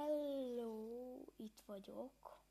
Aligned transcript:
Hello, 0.00 1.24
itt 1.36 1.62
vagyok. 1.66 2.42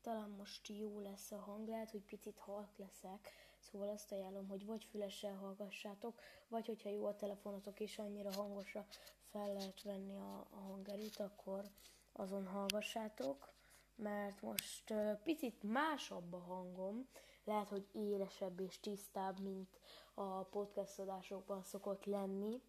Talán 0.00 0.30
most 0.30 0.68
jó 0.68 1.00
lesz 1.00 1.30
a 1.32 1.38
hang, 1.38 1.68
lehet, 1.68 1.90
hogy 1.90 2.04
picit 2.04 2.38
halk 2.38 2.76
leszek, 2.76 3.28
szóval 3.60 3.88
azt 3.88 4.12
ajánlom, 4.12 4.48
hogy 4.48 4.66
vagy 4.66 4.84
fülessel 4.84 5.34
hallgassátok, 5.34 6.20
vagy 6.48 6.66
hogyha 6.66 6.90
jó 6.90 7.06
a 7.06 7.16
telefonotok 7.16 7.80
és 7.80 7.98
annyira 7.98 8.32
hangosra 8.32 8.86
fel 9.30 9.52
lehet 9.52 9.82
venni 9.82 10.16
a, 10.16 10.46
a 10.50 10.56
hangerőt, 10.56 11.16
akkor 11.16 11.64
azon 12.12 12.46
hallgassátok, 12.46 13.52
mert 13.94 14.40
most 14.40 14.90
uh, 14.90 15.22
picit 15.22 15.62
másabb 15.62 16.32
a 16.32 16.38
hangom, 16.38 17.08
lehet, 17.44 17.68
hogy 17.68 17.88
élesebb 17.92 18.60
és 18.60 18.80
tisztább, 18.80 19.40
mint 19.40 19.80
a 20.14 20.42
podcast 20.42 20.98
adásokban 20.98 21.62
szokott 21.62 22.04
lenni, 22.04 22.62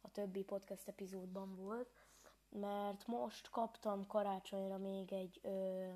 a 0.00 0.10
többi 0.10 0.44
podcast 0.44 0.88
epizódban 0.88 1.56
volt, 1.56 1.99
mert 2.50 3.06
most 3.06 3.50
kaptam 3.50 4.06
karácsonyra 4.06 4.78
még 4.78 5.12
egy 5.12 5.40
ö, 5.42 5.88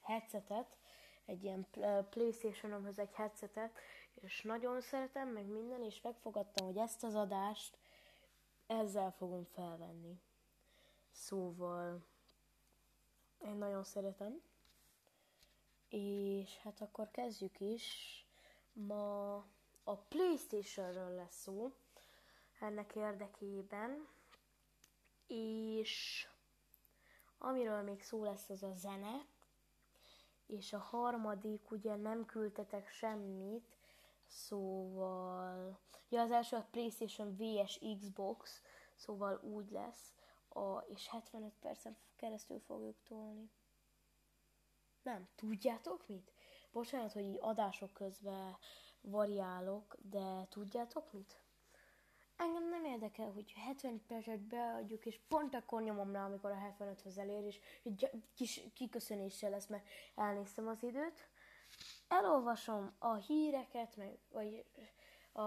headsetet, 0.00 0.78
egy 1.24 1.44
ilyen 1.44 1.66
Playstation-omhoz 2.10 2.98
egy 2.98 3.12
headsetet, 3.12 3.78
és 4.14 4.42
nagyon 4.42 4.80
szeretem, 4.80 5.28
meg 5.28 5.46
minden, 5.46 5.82
és 5.82 6.00
megfogadtam, 6.00 6.66
hogy 6.66 6.76
ezt 6.76 7.04
az 7.04 7.14
adást 7.14 7.78
ezzel 8.66 9.10
fogom 9.12 9.44
felvenni. 9.44 10.20
Szóval 11.10 12.04
én 13.44 13.56
nagyon 13.56 13.84
szeretem. 13.84 14.40
És 15.88 16.58
hát 16.58 16.80
akkor 16.80 17.10
kezdjük 17.10 17.60
is. 17.60 18.26
Ma 18.72 19.34
a 19.84 19.96
Playstation-ről 20.08 21.14
lesz 21.14 21.40
szó 21.40 21.72
ennek 22.60 22.94
érdekében. 22.94 24.08
És 25.28 26.28
amiről 27.38 27.82
még 27.82 28.02
szó 28.02 28.24
lesz, 28.24 28.48
az 28.48 28.62
a 28.62 28.72
zene. 28.72 29.26
És 30.46 30.72
a 30.72 30.78
harmadik, 30.78 31.70
ugye 31.70 31.96
nem 31.96 32.26
küldtetek 32.26 32.88
semmit, 32.88 33.76
szóval... 34.26 35.78
Ja, 36.08 36.20
az 36.20 36.30
első 36.30 36.56
a 36.56 36.66
PlayStation 36.70 37.36
VS 37.36 37.80
Xbox, 37.98 38.62
szóval 38.96 39.40
úgy 39.42 39.70
lesz, 39.70 40.14
a, 40.48 40.78
és 40.78 41.08
75 41.08 41.52
percen 41.60 41.96
keresztül 42.16 42.60
fogjuk 42.60 43.02
tolni. 43.02 43.50
Nem, 45.02 45.28
tudjátok 45.34 46.08
mit? 46.08 46.32
Bocsánat, 46.72 47.12
hogy 47.12 47.36
adások 47.40 47.92
közben 47.92 48.56
variálok, 49.00 49.96
de 50.02 50.46
tudjátok 50.48 51.12
mit? 51.12 51.40
Engem 52.38 52.68
nem 52.68 52.84
érdekel, 52.84 53.30
hogy 53.30 53.52
70 53.52 54.02
percet 54.06 54.40
beadjuk, 54.40 55.06
és 55.06 55.20
pont 55.28 55.54
akkor 55.54 55.82
nyomom 55.82 56.12
rá, 56.12 56.24
amikor 56.24 56.50
a 56.50 56.74
75-höz 56.78 57.18
elér, 57.18 57.44
és 57.44 57.60
egy 57.82 58.10
kis 58.34 58.60
kiköszönéssel 58.74 59.50
lesz, 59.50 59.66
mert 59.66 59.86
elnéztem 60.14 60.68
az 60.68 60.82
időt. 60.82 61.28
Elolvasom 62.08 62.94
a 62.98 63.14
híreket, 63.14 63.96
meg, 63.96 64.18
vagy 64.32 64.64
a, 65.32 65.42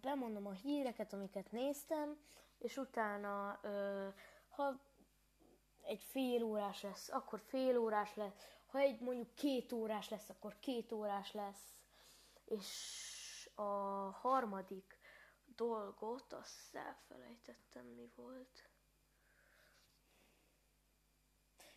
bemondom 0.00 0.46
a 0.46 0.52
híreket, 0.52 1.12
amiket 1.12 1.52
néztem, 1.52 2.18
és 2.58 2.76
utána, 2.76 3.58
ö, 3.62 4.08
ha 4.48 4.80
egy 5.82 6.02
fél 6.02 6.42
órás 6.42 6.82
lesz, 6.82 7.08
akkor 7.08 7.40
fél 7.40 7.78
órás 7.78 8.14
lesz, 8.14 8.34
ha 8.66 8.78
egy 8.78 9.00
mondjuk 9.00 9.34
két 9.34 9.72
órás 9.72 10.08
lesz, 10.08 10.28
akkor 10.28 10.58
két 10.58 10.92
órás 10.92 11.32
lesz, 11.32 11.76
és 12.44 13.50
a 13.54 13.62
harmadik 14.10 14.97
dolgot, 15.58 16.32
azt 16.32 16.74
elfelejtettem, 16.74 17.86
mi 17.86 18.10
volt. 18.14 18.70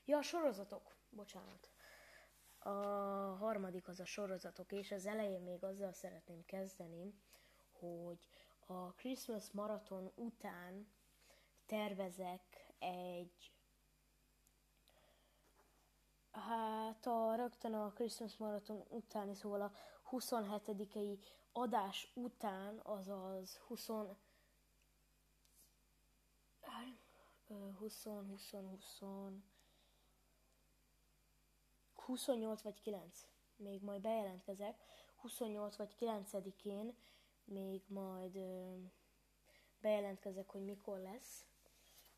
Ja, 0.06 0.18
a 0.18 0.22
sorozatok, 0.22 0.96
bocsánat. 1.10 1.70
A 2.60 2.70
harmadik 3.40 3.88
az 3.88 4.00
a 4.00 4.06
sorozatok, 4.06 4.72
és 4.72 4.92
az 4.92 5.06
elején 5.06 5.42
még 5.42 5.64
azzal 5.64 5.94
szeretném 5.94 6.46
kezdeni, 6.46 7.14
hogy 7.72 8.28
a 8.66 8.94
Christmas 8.94 9.52
maraton 9.52 10.12
után 10.16 10.92
tervezek 11.66 12.74
egy 12.80 13.54
Hát 16.32 17.06
a 17.06 17.36
rögtön 17.36 17.74
a 17.74 17.92
Christmas 17.92 18.38
Marathon 18.38 18.84
utáni, 18.90 19.36
szóval 19.36 19.62
a 19.62 19.72
27-i 20.12 21.18
adás 21.52 22.12
után, 22.14 22.80
azaz 22.84 23.58
20 23.58 23.90
20, 27.78 28.04
20, 28.04 28.52
20, 28.52 29.02
28 31.96 32.62
vagy 32.62 32.82
9, 32.82 33.28
még 33.56 33.84
majd 33.84 34.02
bejelentkezek, 34.02 34.78
28 35.16 35.76
vagy 35.76 35.96
9-én 36.00 36.96
még 37.44 37.84
majd 37.88 38.38
bejelentkezek, 39.82 40.50
hogy 40.50 40.64
mikor 40.64 41.00
lesz. 41.00 41.46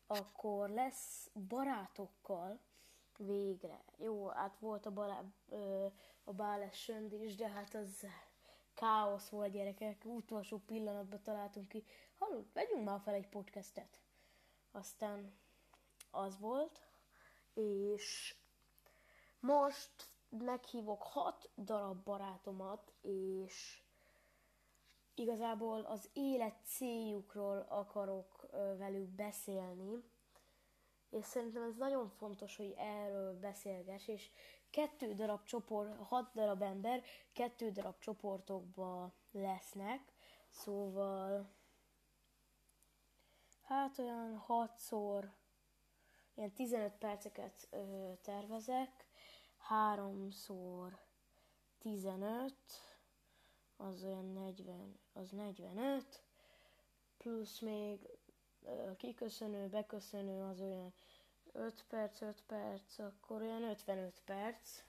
Akkor 0.06 0.68
lesz 0.68 1.30
barátokkal, 1.48 2.60
Végre. 3.18 3.84
Jó, 3.96 4.26
hát 4.28 4.58
volt 4.58 4.86
a, 4.86 4.92
balá, 4.92 5.24
a 6.24 6.32
Báles 6.32 6.92
is, 7.10 7.34
de 7.34 7.48
hát 7.48 7.74
az 7.74 8.06
káosz 8.74 9.28
volt 9.28 9.52
gyerekek. 9.52 10.02
Utolsó 10.04 10.58
pillanatban 10.58 11.22
találtunk 11.22 11.68
ki, 11.68 11.84
hallod, 12.18 12.46
vegyünk 12.52 12.84
már 12.84 13.00
fel 13.00 13.14
egy 13.14 13.28
podcastet. 13.28 14.00
Aztán 14.72 15.34
az 16.10 16.38
volt, 16.38 16.80
és 17.54 18.36
most 19.40 20.08
meghívok 20.28 21.02
hat 21.02 21.50
darab 21.56 22.04
barátomat, 22.04 22.92
és 23.00 23.82
igazából 25.14 25.80
az 25.80 26.10
élet 26.12 26.56
céljukról 26.64 27.66
akarok 27.68 28.46
velük 28.78 29.08
beszélni, 29.08 30.04
és 31.10 31.24
szerintem 31.24 31.62
ez 31.62 31.76
nagyon 31.76 32.08
fontos, 32.08 32.56
hogy 32.56 32.74
erről 32.76 33.38
beszélges, 33.38 34.08
és 34.08 34.30
kettő 34.74 35.14
darab 35.14 35.44
csoport, 35.44 35.96
hat 35.96 36.32
darab 36.34 36.62
ember, 36.62 37.02
kettő 37.32 37.70
darab 37.70 37.98
csoportokba 37.98 39.14
lesznek, 39.30 40.12
szóval 40.50 41.54
hát 43.62 43.98
olyan 43.98 44.36
hatszor, 44.36 45.32
ilyen 46.34 46.52
15 46.52 46.92
perceket 46.92 47.68
ö, 47.70 48.12
tervezek, 48.22 49.06
háromszor 49.56 50.98
15, 51.78 52.54
az 53.76 54.04
olyan 54.04 54.32
40, 54.32 54.98
az 55.12 55.30
45, 55.30 56.22
plusz 57.16 57.60
még 57.60 58.08
kiköszönő, 58.96 59.68
beköszönő 59.68 60.42
az 60.42 60.60
olyan 60.60 60.94
5 61.54 61.84
perc, 61.88 62.20
5 62.20 62.42
perc, 62.46 62.98
akkor 62.98 63.42
olyan 63.42 63.62
55 63.62 64.22
perc, 64.24 64.82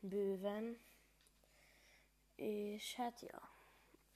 bőven. 0.00 0.78
És 2.34 2.94
hát 2.94 3.20
ja, 3.20 3.50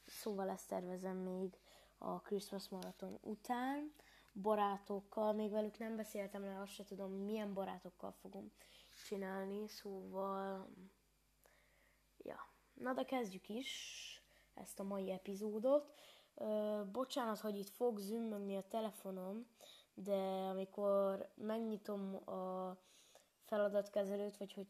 szóval 0.06 0.48
ezt 0.48 0.68
tervezem 0.68 1.16
még 1.16 1.58
a 1.98 2.20
Christmas 2.20 2.68
maraton 2.68 3.18
után, 3.20 3.92
barátokkal, 4.32 5.32
még 5.32 5.50
velük 5.50 5.78
nem 5.78 5.96
beszéltem, 5.96 6.42
mert 6.42 6.60
azt 6.60 6.72
se 6.72 6.84
tudom, 6.84 7.12
milyen 7.12 7.54
barátokkal 7.54 8.12
fogom 8.12 8.52
csinálni, 9.06 9.68
szóval, 9.68 10.68
ja. 12.18 12.48
Na 12.74 12.92
de 12.92 13.04
kezdjük 13.04 13.48
is 13.48 13.72
ezt 14.54 14.80
a 14.80 14.82
mai 14.82 15.10
epizódot. 15.10 15.94
Ö, 16.34 16.80
bocsánat, 16.92 17.38
hogy 17.38 17.58
itt 17.58 17.68
fog 17.68 17.98
zümmögni 17.98 18.56
a 18.56 18.68
telefonom, 18.68 19.46
de 20.02 20.48
amikor 20.50 21.28
megnyitom 21.34 22.28
a 22.28 22.76
feladatkezelőt, 23.44 24.36
vagy, 24.36 24.52
hogy, 24.52 24.66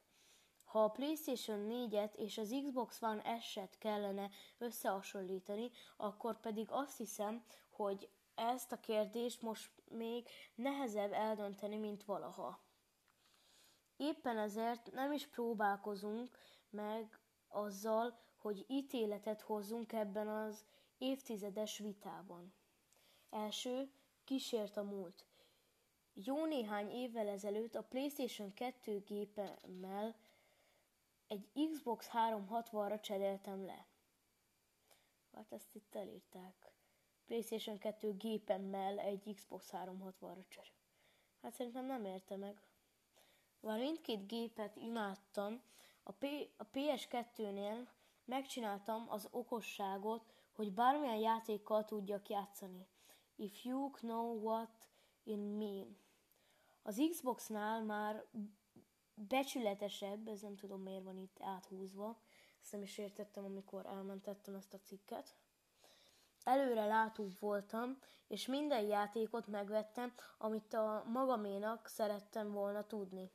Ha 0.64 0.84
a 0.84 0.90
PlayStation 0.90 1.68
4-et 1.70 2.14
és 2.14 2.38
az 2.38 2.54
Xbox 2.64 3.02
One 3.02 3.40
S-et 3.40 3.78
kellene 3.78 4.30
összehasonlítani, 4.58 5.70
akkor 5.96 6.40
pedig 6.40 6.70
azt 6.70 6.96
hiszem, 6.96 7.44
hogy 7.70 8.10
ezt 8.34 8.72
a 8.72 8.80
kérdést 8.80 9.42
most 9.42 9.70
még 9.90 10.28
nehezebb 10.54 11.12
eldönteni, 11.12 11.76
mint 11.76 12.04
valaha. 12.04 12.60
Éppen 14.02 14.38
ezért 14.38 14.92
nem 14.92 15.12
is 15.12 15.26
próbálkozunk 15.26 16.38
meg 16.70 17.20
azzal, 17.48 18.18
hogy 18.36 18.64
ítéletet 18.68 19.40
hozzunk 19.40 19.92
ebben 19.92 20.28
az 20.28 20.64
évtizedes 20.98 21.78
vitában. 21.78 22.54
Első, 23.30 23.92
kísért 24.24 24.76
a 24.76 24.82
múlt. 24.82 25.26
Jó 26.14 26.46
néhány 26.46 26.90
évvel 26.90 27.28
ezelőtt 27.28 27.74
a 27.74 27.82
PlayStation 27.82 28.54
2 28.54 29.00
gépemmel 29.00 30.16
egy 31.26 31.68
Xbox 31.70 32.08
360-ra 32.12 33.00
cseréltem 33.00 33.64
le. 33.64 33.86
Hát 35.32 35.52
ezt 35.52 35.74
itt 35.74 35.94
elírták. 35.94 36.72
PlayStation 37.24 37.78
2 37.78 38.16
gépemmel 38.16 38.98
egy 38.98 39.32
Xbox 39.34 39.70
360-ra 39.72 40.48
cserél. 40.48 40.72
Hát 41.42 41.52
szerintem 41.52 41.86
nem 41.86 42.04
érte 42.04 42.36
meg. 42.36 42.71
Bár 43.62 43.78
mindkét 43.78 44.26
gépet 44.26 44.76
imádtam, 44.76 45.62
a, 46.02 46.12
P- 46.12 46.52
a 46.56 46.70
PS2-nél 46.70 47.86
megcsináltam 48.24 49.06
az 49.08 49.28
okosságot, 49.30 50.32
hogy 50.52 50.72
bármilyen 50.72 51.16
játékkal 51.16 51.84
tudjak 51.84 52.28
játszani. 52.28 52.86
If 53.36 53.64
you 53.64 53.90
know 53.90 54.40
what 54.40 54.88
in 55.22 55.38
mean. 55.38 55.96
Az 56.82 57.02
Xboxnál 57.10 57.82
már 57.82 58.24
becsületesebb, 59.14 60.28
ez 60.28 60.40
nem 60.40 60.56
tudom 60.56 60.82
miért 60.82 61.04
van 61.04 61.18
itt 61.18 61.36
áthúzva, 61.40 62.20
ezt 62.62 62.72
nem 62.72 62.82
is 62.82 62.98
értettem, 62.98 63.44
amikor 63.44 63.86
elmentettem 63.86 64.54
ezt 64.54 64.74
a 64.74 64.80
cikket. 64.80 65.36
Előre 66.44 66.86
látóbb 66.86 67.38
voltam, 67.38 67.98
és 68.26 68.46
minden 68.46 68.82
játékot 68.82 69.46
megvettem, 69.46 70.12
amit 70.38 70.74
a 70.74 71.04
magaménak 71.06 71.86
szerettem 71.86 72.52
volna 72.52 72.86
tudni. 72.86 73.30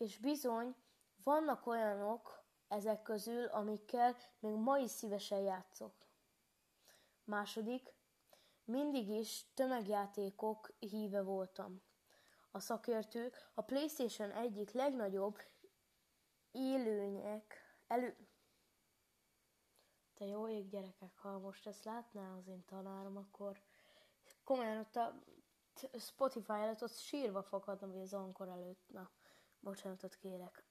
És 0.00 0.18
bizony, 0.18 0.76
vannak 1.24 1.66
olyanok 1.66 2.44
ezek 2.68 3.02
közül, 3.02 3.44
amikkel 3.44 4.16
még 4.38 4.54
ma 4.54 4.78
is 4.78 4.90
szívesen 4.90 5.38
játszok. 5.38 5.94
Második, 7.24 7.94
mindig 8.64 9.08
is 9.08 9.52
tömegjátékok 9.54 10.72
híve 10.78 11.22
voltam. 11.22 11.82
A 12.50 12.60
szakértők 12.60 13.50
a 13.54 13.62
PlayStation 13.62 14.30
egyik 14.30 14.70
legnagyobb 14.70 15.38
élőnyek 16.50 17.76
elő... 17.86 18.28
Te 20.14 20.24
jó 20.24 20.48
ég 20.48 20.68
gyerekek, 20.68 21.18
ha 21.18 21.38
most 21.38 21.66
ezt 21.66 21.84
látná 21.84 22.36
az 22.36 22.48
én 22.48 22.64
tanárom, 22.64 23.16
akkor 23.16 23.62
komolyan 24.44 24.78
ott 24.78 24.96
a 24.96 25.22
Spotify 25.98 26.52
előtt 26.52 26.82
ott 26.82 26.96
sírva 26.96 27.42
fakadna, 27.42 27.86
vagy 27.86 28.00
az 28.00 28.14
ankor 28.14 28.48
előtt. 28.48 28.88
Na, 28.88 29.10
bocsánatot 29.60 30.16
kérek. 30.16 30.64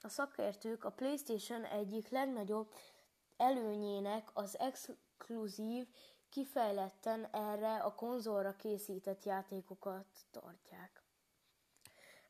a 0.00 0.08
szakértők 0.08 0.84
a 0.84 0.90
PlayStation 0.90 1.64
egyik 1.64 2.08
legnagyobb 2.08 2.72
előnyének 3.36 4.30
az 4.32 4.58
exkluzív 4.58 5.86
kifejletten 6.28 7.28
erre 7.30 7.76
a 7.76 7.94
konzolra 7.94 8.56
készített 8.56 9.24
játékokat 9.24 10.06
tartják. 10.30 11.02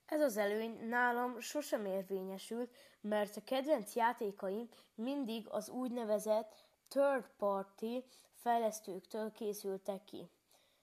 Ez 0.07 0.21
az 0.21 0.37
előny 0.37 0.89
nálam 0.89 1.41
sosem 1.41 1.87
érvényesült, 1.87 2.77
mert 3.01 3.37
a 3.37 3.45
kedvenc 3.45 3.95
játékaim 3.95 4.69
mindig 4.95 5.49
az 5.49 5.69
úgynevezett 5.69 6.55
third 6.89 7.31
party 7.37 8.05
fejlesztőktől 8.33 9.33
készültek 9.33 10.05
ki. 10.05 10.31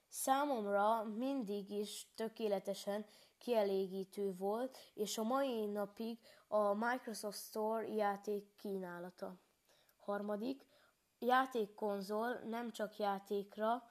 Számomra 0.08 1.04
mindig 1.04 1.70
is 1.70 2.08
tökéletesen 2.16 3.06
kielégítő 3.40 4.36
volt, 4.36 4.78
és 4.94 5.18
a 5.18 5.24
mai 5.24 5.66
napig 5.66 6.20
a 6.48 6.74
Microsoft 6.74 7.38
Store 7.38 7.88
játék 7.88 8.56
kínálata. 8.56 9.36
Harmadik, 10.00 10.66
játékkonzol 11.20 12.34
nem 12.34 12.72
csak 12.72 12.98
játékra, 12.98 13.84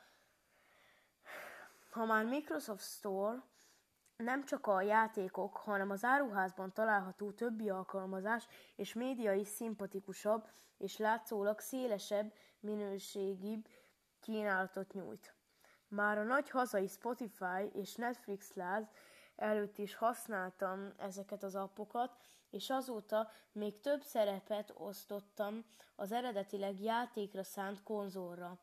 ha 1.90 2.04
már 2.04 2.24
Microsoft 2.24 2.84
Store 2.84 3.42
nem 4.16 4.44
csak 4.44 4.66
a 4.66 4.80
játékok, 4.80 5.56
hanem 5.56 5.90
az 5.90 6.04
áruházban 6.04 6.72
található 6.72 7.30
többi 7.30 7.70
alkalmazás 7.70 8.46
és 8.76 8.94
média 8.94 9.32
is 9.32 9.48
szimpatikusabb 9.48 10.48
és 10.78 10.96
látszólag 10.96 11.60
szélesebb, 11.60 12.32
minőségibb 12.60 13.68
kínálatot 14.20 14.92
nyújt. 14.92 15.34
Már 15.88 16.18
a 16.18 16.22
nagy 16.22 16.50
hazai 16.50 16.86
Spotify 16.86 17.70
és 17.72 17.94
Netflix 17.94 18.52
láz 18.52 18.90
előtt 19.38 19.78
is 19.78 19.94
használtam 19.94 20.92
ezeket 20.96 21.42
az 21.42 21.54
appokat, 21.54 22.16
és 22.50 22.70
azóta 22.70 23.30
még 23.52 23.80
több 23.80 24.02
szerepet 24.02 24.72
osztottam 24.74 25.64
az 25.96 26.12
eredetileg 26.12 26.80
játékra 26.80 27.42
szánt 27.42 27.82
konzolra. 27.82 28.58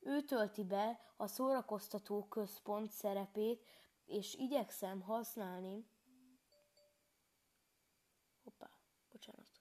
Ő 0.00 0.20
tölti 0.20 0.64
be 0.64 1.00
a 1.16 1.26
szórakoztató 1.26 2.24
központ 2.28 2.90
szerepét, 2.90 3.64
és 4.04 4.34
igyekszem 4.34 5.00
használni. 5.00 5.86
Hoppá, 8.44 8.70
bocsánat. 9.10 9.60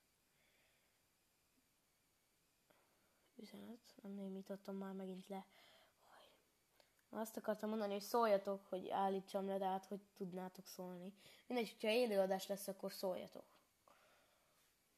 Üzenet, 3.36 3.96
nem 4.02 4.12
némítottam 4.12 4.76
már 4.76 4.94
megint 4.94 5.28
le. 5.28 5.46
Azt 7.14 7.38
akartam 7.38 7.70
mondani, 7.70 7.92
hogy 7.92 8.02
szóljatok, 8.02 8.66
hogy 8.66 8.90
állítsam 8.90 9.48
le, 9.48 9.58
de 9.58 9.66
hát 9.66 9.86
hogy 9.86 10.02
tudnátok 10.18 10.66
szólni. 10.66 11.14
Mindegy, 11.48 11.72
hogyha 11.72 11.96
élőadás 11.96 12.48
lesz, 12.48 12.68
akkor 12.68 12.92
szóljatok. 12.92 13.46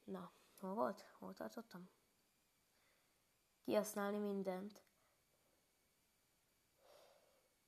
Na, 0.03 0.31
hol 0.59 0.73
volt? 0.73 1.05
Hol 1.19 1.33
tartottam? 1.33 1.89
Kihasználni 3.63 4.17
mindent. 4.17 4.81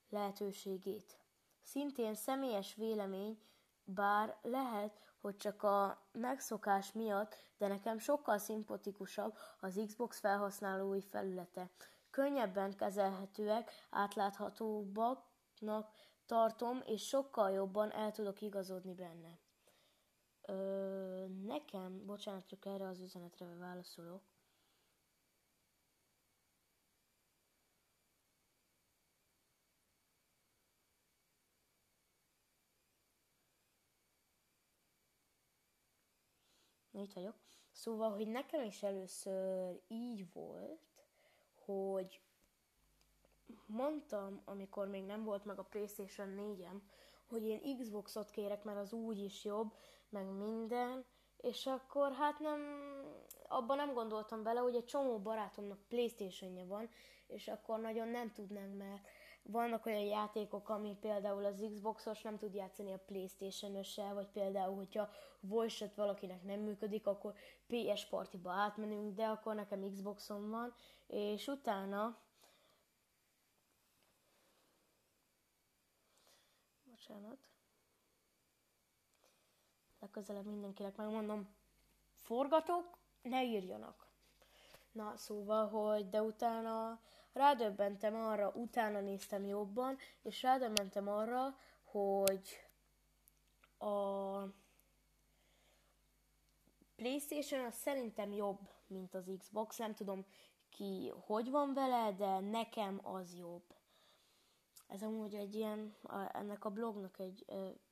Lehetőségét. 0.10 1.20
Szintén 1.62 2.16
személyes 2.16 2.76
vélemény, 2.76 3.40
bár 3.84 4.38
lehet, 4.42 5.00
hogy 5.22 5.38
csak 5.38 5.64
a 5.64 6.08
megszokás 6.12 6.92
miatt, 6.92 7.38
de 7.58 7.68
nekem 7.68 7.98
sokkal 7.98 8.38
szimpatikusabb 8.38 9.38
az 9.60 9.82
Xbox 9.86 10.20
felhasználói 10.20 11.02
felülete. 11.02 11.70
Könnyebben 12.16 12.76
kezelhetőek, 12.76 13.72
átláthatóbbaknak 13.90 15.92
tartom, 16.26 16.82
és 16.86 17.08
sokkal 17.08 17.52
jobban 17.52 17.92
el 17.92 18.12
tudok 18.12 18.42
igazodni 18.42 18.94
benne. 18.94 19.40
Ö, 20.42 21.28
nekem, 21.28 22.06
bocsánat, 22.06 22.48
csak 22.48 22.66
erre 22.66 22.88
az 22.88 23.00
üzenetre 23.00 23.46
válaszolok. 23.46 24.24
Itt 36.92 37.14
vagyok. 37.14 37.36
Szóval, 37.72 38.16
hogy 38.16 38.28
nekem 38.28 38.64
is 38.64 38.84
először 38.84 39.82
így 39.88 40.34
volt, 40.34 40.95
hogy 41.66 42.22
mondtam, 43.66 44.42
amikor 44.46 44.88
még 44.88 45.04
nem 45.04 45.24
volt 45.24 45.46
meg 45.46 45.60
a 45.60 45.64
PlayStation 45.64 46.36
4-em, 46.38 46.82
hogy 47.26 47.44
én 47.44 47.78
Xboxot 47.78 48.30
kérek, 48.30 48.64
mert 48.64 48.80
az 48.80 48.94
úgy 48.94 49.18
is 49.18 49.44
jobb, 49.44 49.74
meg 50.10 50.26
minden, 50.26 51.06
és 51.38 51.66
akkor 51.66 52.12
hát 52.12 52.40
nem, 52.40 52.62
abban 53.48 53.78
nem 53.78 53.94
gondoltam 53.94 54.44
bele, 54.44 54.60
hogy 54.60 54.76
egy 54.76 54.86
csomó 54.86 55.20
barátomnak 55.20 55.88
Playstation-ja 55.88 56.66
van, 56.66 56.90
és 57.28 57.48
akkor 57.48 57.80
nagyon 57.80 58.08
nem 58.08 58.32
tudnánk, 58.32 58.78
mert 58.78 59.08
vannak 59.44 59.86
olyan 59.86 60.02
játékok, 60.02 60.70
ami 60.70 60.98
például 61.02 61.46
az 61.46 61.66
Xboxos 61.70 62.22
nem 62.22 62.38
tud 62.38 62.54
játszani 62.54 62.94
a 62.94 63.04
Playstation-össel, 63.06 64.14
vagy 64.14 64.28
például, 64.28 64.76
hogyha 64.76 65.10
voice 65.40 65.92
valakinek 65.96 66.44
nem 66.44 66.60
működik, 66.60 67.08
akkor 67.08 67.34
PS 67.68 68.06
Party-ba 68.06 68.52
átmenünk, 68.52 69.16
de 69.16 69.26
akkor 69.26 69.56
nekem 69.56 69.90
Xboxom 69.90 70.50
van, 70.50 70.74
és 71.08 71.48
utána 71.48 72.18
bocsánat, 76.84 77.38
legközelebb 80.00 80.46
mindenkinek 80.46 80.96
megmondom, 80.96 81.56
forgatok, 82.14 82.98
ne 83.22 83.44
írjanak. 83.44 84.08
Na, 84.92 85.18
szóval, 85.18 85.68
hogy 85.68 86.10
de 86.10 86.22
utána 86.22 87.00
rádöbbentem 87.34 88.16
arra, 88.16 88.50
utána 88.50 89.00
néztem 89.00 89.46
jobban, 89.46 89.98
és 90.22 90.42
rádöbbentem 90.42 91.08
arra, 91.08 91.58
hogy 91.84 92.68
a 93.78 94.66
PlayStation 96.96 97.66
az 97.66 97.76
szerintem 97.76 98.32
jobb, 98.32 98.60
mint 98.88 99.16
az 99.16 99.32
Xbox. 99.38 99.78
Nem 99.78 99.94
tudom 99.94 100.26
ki 100.76 101.14
hogy 101.26 101.50
van 101.50 101.74
vele, 101.74 102.12
de 102.12 102.40
nekem 102.40 103.00
az 103.04 103.38
jobb. 103.38 103.76
Ez 104.88 105.02
amúgy 105.04 105.36
egy 105.36 105.56
ilyen, 105.56 105.96
a, 106.04 106.38
ennek 106.38 106.66
a 106.66 106.70
blognak 106.70 107.20
egy, 107.20 107.46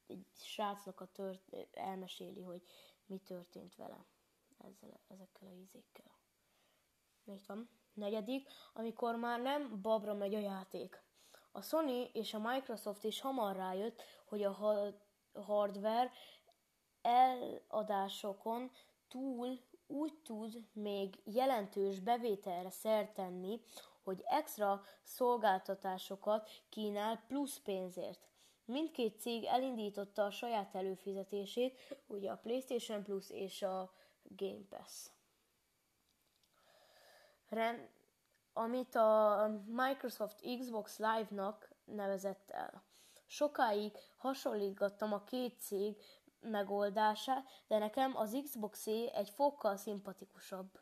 egy 0.08 0.26
srácnak 0.36 1.02
a 1.02 1.12
tört, 1.12 1.56
elmeséli, 1.72 2.42
hogy 2.42 2.62
mi 3.06 3.18
történt 3.18 3.76
vele 3.76 4.06
ezzel, 4.58 5.00
ezekkel 5.08 5.48
a 5.48 5.52
izékkel. 5.52 6.12
Itt 7.24 7.46
van. 7.46 7.70
Negyedik, 7.94 8.50
amikor 8.74 9.16
már 9.16 9.42
nem 9.42 9.82
babra 9.82 10.14
megy 10.14 10.34
a 10.34 10.40
játék. 10.40 11.04
A 11.52 11.62
Sony 11.62 12.10
és 12.14 12.34
a 12.34 12.40
Microsoft 12.40 13.04
is 13.04 13.22
hamar 13.22 13.56
rájött, 13.56 14.02
hogy 14.26 14.44
a 14.44 14.52
hardware 15.34 16.12
eladásokon 17.02 18.72
túl 19.08 19.60
úgy 19.88 20.14
tud 20.24 20.68
még 20.74 21.20
jelentős 21.24 22.00
bevételre 22.00 22.70
szert 22.70 23.14
tenni, 23.14 23.62
hogy 24.04 24.24
extra 24.26 24.84
szolgáltatásokat 25.04 26.50
kínál 26.70 27.24
plusz 27.28 27.60
pénzért. 27.60 28.28
Mindkét 28.66 29.20
cég 29.20 29.44
elindította 29.44 30.26
a 30.26 30.32
saját 30.32 30.76
előfizetését, 30.76 31.80
ugye 32.08 32.32
a 32.32 32.38
PlayStation 32.38 33.04
Plus 33.04 33.30
és 33.30 33.62
a 33.62 33.94
Game 34.24 34.66
Pass 34.70 35.10
rend, 37.54 37.90
amit 38.54 38.96
a 38.96 39.48
Microsoft 39.66 40.58
Xbox 40.60 40.98
Live-nak 40.98 41.70
nevezett 41.86 42.52
el. 42.52 42.84
Sokáig 43.26 43.98
hasonlítgattam 44.18 45.14
a 45.14 45.24
két 45.24 45.60
cég 45.60 45.98
megoldását, 46.44 47.46
de 47.68 47.78
nekem 47.78 48.18
az 48.18 48.38
xbox 48.44 48.88
egy 48.88 49.30
fokkal 49.30 49.78
szimpatikusabb. 49.78 50.80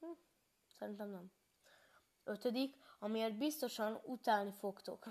Hm, 0.00 0.06
szerintem 0.78 1.10
nem. 1.10 1.32
Ötödik, 2.24 2.76
amiért 2.98 3.38
biztosan 3.38 4.00
utálni 4.04 4.52
fogtok. 4.52 5.06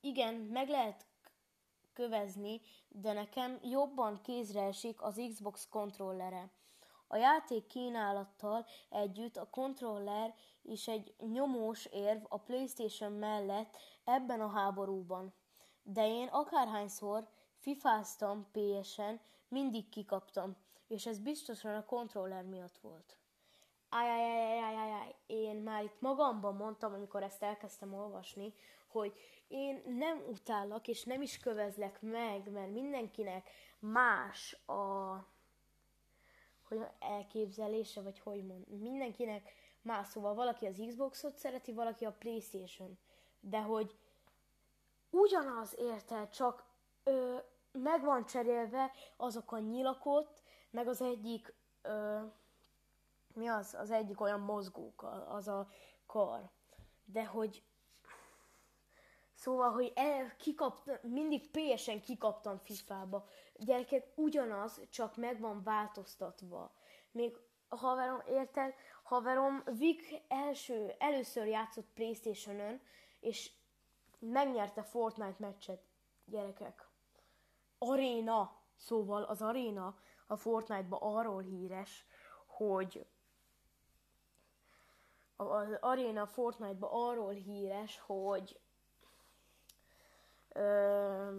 Igen, 0.00 0.34
meg 0.34 0.68
lehet 0.68 1.06
kövezni, 1.92 2.60
de 2.88 3.12
nekem 3.12 3.58
jobban 3.62 4.20
kézre 4.22 4.62
esik 4.62 5.02
az 5.02 5.20
Xbox 5.28 5.68
kontrollere. 5.68 6.50
A 7.06 7.16
játék 7.16 7.66
kínálattal 7.66 8.66
együtt 8.88 9.36
a 9.36 9.50
kontroller 9.50 10.34
is 10.62 10.88
egy 10.88 11.14
nyomós 11.18 11.84
érv 11.84 12.24
a 12.28 12.38
PlayStation 12.38 13.12
mellett 13.12 13.76
ebben 14.04 14.40
a 14.40 14.48
háborúban. 14.48 15.34
De 15.82 16.06
én 16.06 16.26
akárhányszor 16.26 17.28
fifáztam 17.58 18.46
PS-en, 18.52 19.20
mindig 19.48 19.88
kikaptam, 19.88 20.56
és 20.88 21.06
ez 21.06 21.18
biztosan 21.18 21.74
a 21.74 21.84
kontroller 21.84 22.44
miatt 22.44 22.78
volt. 22.78 23.16
Ájjájjájjájjáj, 23.88 25.14
én 25.26 25.56
már 25.56 25.82
itt 25.82 26.00
magamban 26.00 26.56
mondtam, 26.56 26.92
amikor 26.92 27.22
ezt 27.22 27.42
elkezdtem 27.42 27.94
olvasni, 27.94 28.54
hogy 28.86 29.14
én 29.48 29.82
nem 29.86 30.22
utállak, 30.28 30.88
és 30.88 31.04
nem 31.04 31.22
is 31.22 31.38
kövezlek 31.38 32.00
meg, 32.00 32.50
mert 32.50 32.72
mindenkinek 32.72 33.50
más 33.78 34.52
a 34.66 35.12
hogy 36.68 36.86
elképzelése, 36.98 38.00
vagy 38.00 38.18
hogy 38.18 38.46
mond. 38.46 38.80
Mindenkinek 38.80 39.52
más, 39.82 40.08
szóval 40.08 40.34
valaki 40.34 40.66
az 40.66 40.82
Xboxot 40.86 41.36
szereti, 41.36 41.72
valaki 41.72 42.04
a 42.04 42.12
Playstation. 42.18 42.98
De 43.40 43.60
hogy 43.60 43.96
ugyanaz 45.10 45.74
érte, 45.78 46.28
csak 46.28 46.64
ö, 47.04 47.36
meg 47.72 48.04
van 48.04 48.24
cserélve 48.24 48.92
azok 49.16 49.52
a 49.52 49.58
nyilakot, 49.58 50.42
meg 50.70 50.88
az 50.88 51.02
egyik, 51.02 51.54
ö, 51.82 52.18
mi 53.34 53.46
az, 53.48 53.74
az 53.74 53.90
egyik 53.90 54.20
olyan 54.20 54.40
mozgók, 54.40 55.02
az 55.28 55.48
a 55.48 55.68
kar. 56.06 56.50
De 57.04 57.26
hogy 57.26 57.62
Szóval, 59.38 59.70
hogy 59.70 59.92
el, 59.94 60.36
kikaptam, 60.36 60.96
mindig 61.02 61.50
PS-en 61.50 62.00
kikaptam 62.00 62.58
FIFA-ba. 62.58 63.26
Gyerekek, 63.54 64.06
ugyanaz, 64.14 64.80
csak 64.90 65.16
meg 65.16 65.40
van 65.40 65.62
változtatva. 65.62 66.72
Még 67.10 67.36
haverom, 67.68 68.22
érted? 68.26 68.74
Haverom 69.02 69.62
Vic 69.64 70.02
első, 70.28 70.94
először 70.98 71.46
játszott 71.46 71.86
Playstation-ön, 71.94 72.80
és 73.20 73.50
megnyerte 74.18 74.82
Fortnite 74.82 75.36
meccset, 75.38 75.82
gyerekek. 76.24 76.87
Aréna, 77.78 78.56
szóval 78.76 79.22
az 79.22 79.42
aréna 79.42 79.94
a 80.26 80.36
Fortnite-ba 80.36 80.96
arról 81.00 81.42
híres, 81.42 82.06
hogy 82.46 83.06
az 85.36 85.76
aréna 85.80 86.26
Fortnite-ba 86.26 87.08
arról 87.08 87.32
híres, 87.32 88.00
hogy 88.06 88.60
ö, 90.52 91.36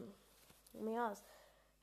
mi 0.71 0.97
az? 0.97 1.23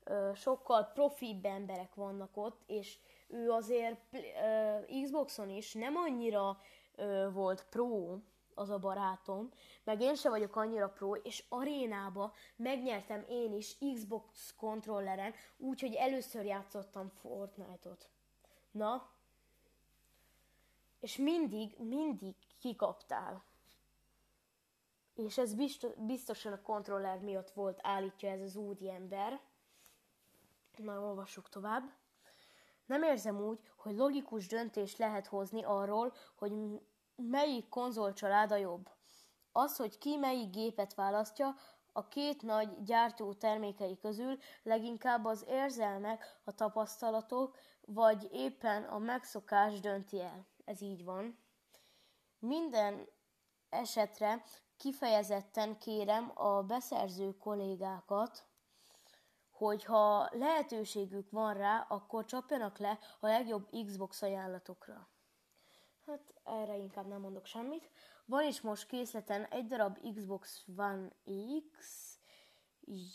Ö, 0.03 0.31
sokkal 0.35 0.83
profibb 0.83 1.45
emberek 1.45 1.95
vannak 1.95 2.37
ott, 2.37 2.61
és 2.65 2.97
ő 3.27 3.51
azért 3.51 4.13
ö, 4.13 5.01
Xboxon 5.03 5.49
is 5.49 5.73
nem 5.73 5.95
annyira 5.95 6.59
ö, 6.95 7.29
volt 7.31 7.65
pro, 7.69 8.17
az 8.57 8.69
a 8.69 8.79
barátom, 8.79 9.49
meg 9.83 10.01
én 10.01 10.15
se 10.15 10.29
vagyok 10.29 10.55
annyira 10.55 10.89
pro, 10.89 11.15
és 11.15 11.43
arénába 11.49 12.33
megnyertem 12.55 13.25
én 13.29 13.53
is 13.53 13.77
Xbox 13.93 14.53
kontrolleren, 14.57 15.33
úgyhogy 15.57 15.93
először 15.93 16.45
játszottam 16.45 17.09
Fortnite-ot. 17.09 18.09
Na, 18.71 19.09
és 20.99 21.17
mindig, 21.17 21.75
mindig 21.79 22.35
kikaptál. 22.59 23.43
És 25.15 25.37
ez 25.37 25.53
biztosan 25.97 26.53
a 26.53 26.61
kontroller 26.61 27.19
miatt 27.19 27.49
volt, 27.49 27.79
állítja 27.81 28.29
ez 28.29 28.41
az 28.41 28.55
úri 28.55 28.89
ember. 28.89 29.41
Na, 30.75 31.01
olvassuk 31.01 31.49
tovább. 31.49 31.93
Nem 32.85 33.03
érzem 33.03 33.41
úgy, 33.41 33.59
hogy 33.75 33.95
logikus 33.95 34.47
döntés 34.47 34.97
lehet 34.97 35.27
hozni 35.27 35.63
arról, 35.63 36.13
hogy 36.35 36.51
melyik 37.17 37.69
konzolcsalád 37.69 38.51
a 38.51 38.55
jobb. 38.55 38.89
Az, 39.51 39.75
hogy 39.75 39.97
ki 39.97 40.15
melyik 40.15 40.49
gépet 40.49 40.93
választja, 40.93 41.55
a 41.91 42.07
két 42.07 42.41
nagy 42.41 42.83
gyártó 42.83 43.33
termékei 43.33 43.97
közül 43.97 44.37
leginkább 44.63 45.25
az 45.25 45.45
érzelmek, 45.47 46.39
a 46.43 46.51
tapasztalatok, 46.51 47.57
vagy 47.81 48.27
éppen 48.31 48.83
a 48.83 48.97
megszokás 48.97 49.79
dönti 49.79 50.21
el. 50.21 50.47
Ez 50.65 50.81
így 50.81 51.03
van. 51.03 51.37
Minden 52.39 53.07
esetre 53.69 54.43
kifejezetten 54.77 55.77
kérem 55.77 56.31
a 56.33 56.63
beszerző 56.63 57.37
kollégákat, 57.37 58.45
hogy 59.51 59.83
ha 59.83 60.29
lehetőségük 60.31 61.31
van 61.31 61.53
rá, 61.53 61.85
akkor 61.89 62.25
csapjanak 62.25 62.77
le 62.77 62.99
a 63.19 63.27
legjobb 63.27 63.69
Xbox 63.85 64.21
ajánlatokra. 64.21 65.09
Hát 66.07 66.33
erre 66.43 66.77
inkább 66.77 67.07
nem 67.07 67.21
mondok 67.21 67.45
semmit. 67.45 67.89
Van 68.25 68.43
is 68.43 68.61
most 68.61 68.87
készleten 68.87 69.45
egy 69.45 69.65
darab 69.65 70.13
Xbox 70.13 70.65
One 70.77 71.07
X. 71.71 72.19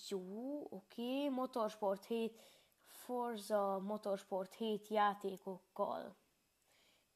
Jó, 0.09 0.67
oké. 0.71 1.29
Motorsport 1.29 2.05
7, 2.05 2.43
Forza 2.87 3.79
Motorsport 3.79 4.55
7 4.55 4.89
játékokkal. 4.89 6.17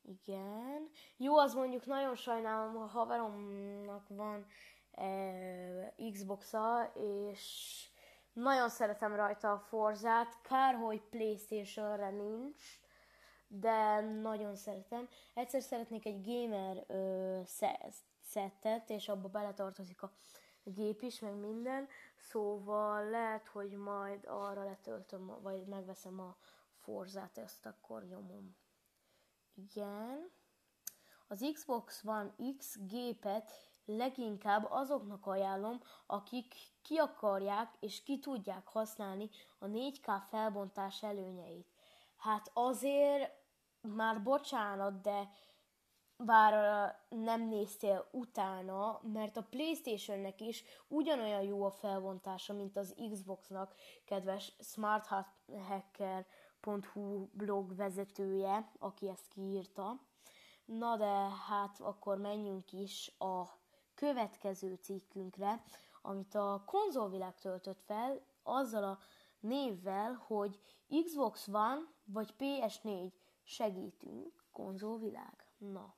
Igen. 0.02 0.90
Jó, 1.16 1.38
az 1.38 1.54
mondjuk 1.54 1.86
nagyon 1.86 2.14
sajnálom, 2.14 2.76
a 2.76 2.86
haveromnak 2.86 4.08
van 4.08 4.46
e, 4.90 5.94
Xbox-a, 6.12 6.92
és 6.94 7.88
nagyon 8.32 8.68
szeretem 8.68 9.14
rajta 9.14 9.52
a 9.52 9.58
Forzát. 9.58 10.40
Kár, 10.42 10.74
hogy 10.74 11.02
Playstation-re 11.02 12.10
nincs, 12.10 12.80
de 13.48 14.00
nagyon 14.00 14.56
szeretem. 14.56 15.08
Egyszer 15.34 15.62
szeretnék 15.62 16.06
egy 16.06 16.24
gamer 16.24 16.84
ö, 16.86 17.40
szettet, 18.20 18.90
és 18.90 19.08
abba 19.08 19.28
beletartozik 19.28 20.02
a 20.02 20.12
gép 20.62 21.02
is, 21.02 21.20
meg 21.20 21.34
minden, 21.34 21.88
szóval 22.16 23.10
lehet, 23.10 23.46
hogy 23.46 23.70
majd 23.70 24.24
arra 24.26 24.64
letöltöm, 24.64 25.38
vagy 25.42 25.66
megveszem 25.66 26.20
a 26.20 26.36
Forzát, 26.74 27.38
ezt 27.38 27.66
akkor 27.66 28.04
nyomom. 28.04 28.56
Igen. 29.54 30.30
Az 31.28 31.50
Xbox 31.52 32.04
One 32.04 32.34
X 32.58 32.76
gépet 32.86 33.50
leginkább 33.84 34.66
azoknak 34.70 35.26
ajánlom, 35.26 35.80
akik 36.06 36.54
ki 36.82 36.96
akarják 36.96 37.74
és 37.80 38.02
ki 38.02 38.18
tudják 38.18 38.66
használni 38.66 39.30
a 39.58 39.66
4K 39.66 40.22
felbontás 40.28 41.02
előnyeit. 41.02 41.75
Hát 42.26 42.50
azért 42.52 43.32
már 43.80 44.22
bocsánat, 44.22 45.00
de 45.00 45.30
bár 46.16 46.94
nem 47.08 47.48
néztél 47.48 48.08
utána, 48.12 49.00
mert 49.02 49.36
a 49.36 49.46
Playstation-nek 49.50 50.40
is 50.40 50.64
ugyanolyan 50.88 51.42
jó 51.42 51.64
a 51.64 51.70
felbontása, 51.70 52.52
mint 52.52 52.76
az 52.76 52.94
Xbox-nak, 53.10 53.74
kedves 54.04 54.52
smarthacker.hu 54.60 57.28
blog 57.32 57.76
vezetője, 57.76 58.70
aki 58.78 59.08
ezt 59.08 59.28
kiírta. 59.28 60.00
Na 60.64 60.96
de 60.96 61.28
hát 61.48 61.80
akkor 61.80 62.18
menjünk 62.18 62.72
is 62.72 63.14
a 63.18 63.42
következő 63.94 64.74
cikkünkre, 64.74 65.62
amit 66.02 66.34
a 66.34 66.62
konzolvilág 66.66 67.38
töltött 67.38 67.80
fel, 67.80 68.20
azzal 68.42 68.84
a 68.84 68.98
névvel, 69.40 70.24
hogy 70.26 70.60
Xbox 71.04 71.48
One 71.48 71.94
vagy 72.06 72.34
PS4 72.38 73.12
segítünk, 73.42 74.44
konzolvilág. 74.52 75.46
Na. 75.58 75.96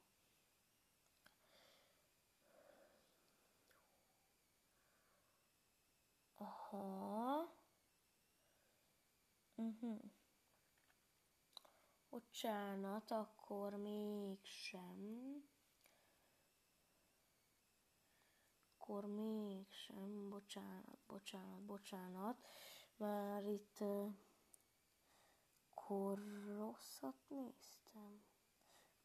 Aha. 6.35 7.57
Uh-huh. 9.55 10.00
Bocsánat, 12.11 13.11
akkor 13.11 13.77
mégsem. 13.77 15.43
Akkor 18.79 19.05
mégsem, 19.07 20.29
bocsánat, 20.29 20.99
bocsánat, 21.07 21.62
bocsánat, 21.62 22.49
mert 22.97 23.47
itt 23.47 23.81
uh, 23.81 24.15
akkor 25.88 26.18
rosszat 26.57 27.16
néztem. 27.28 28.23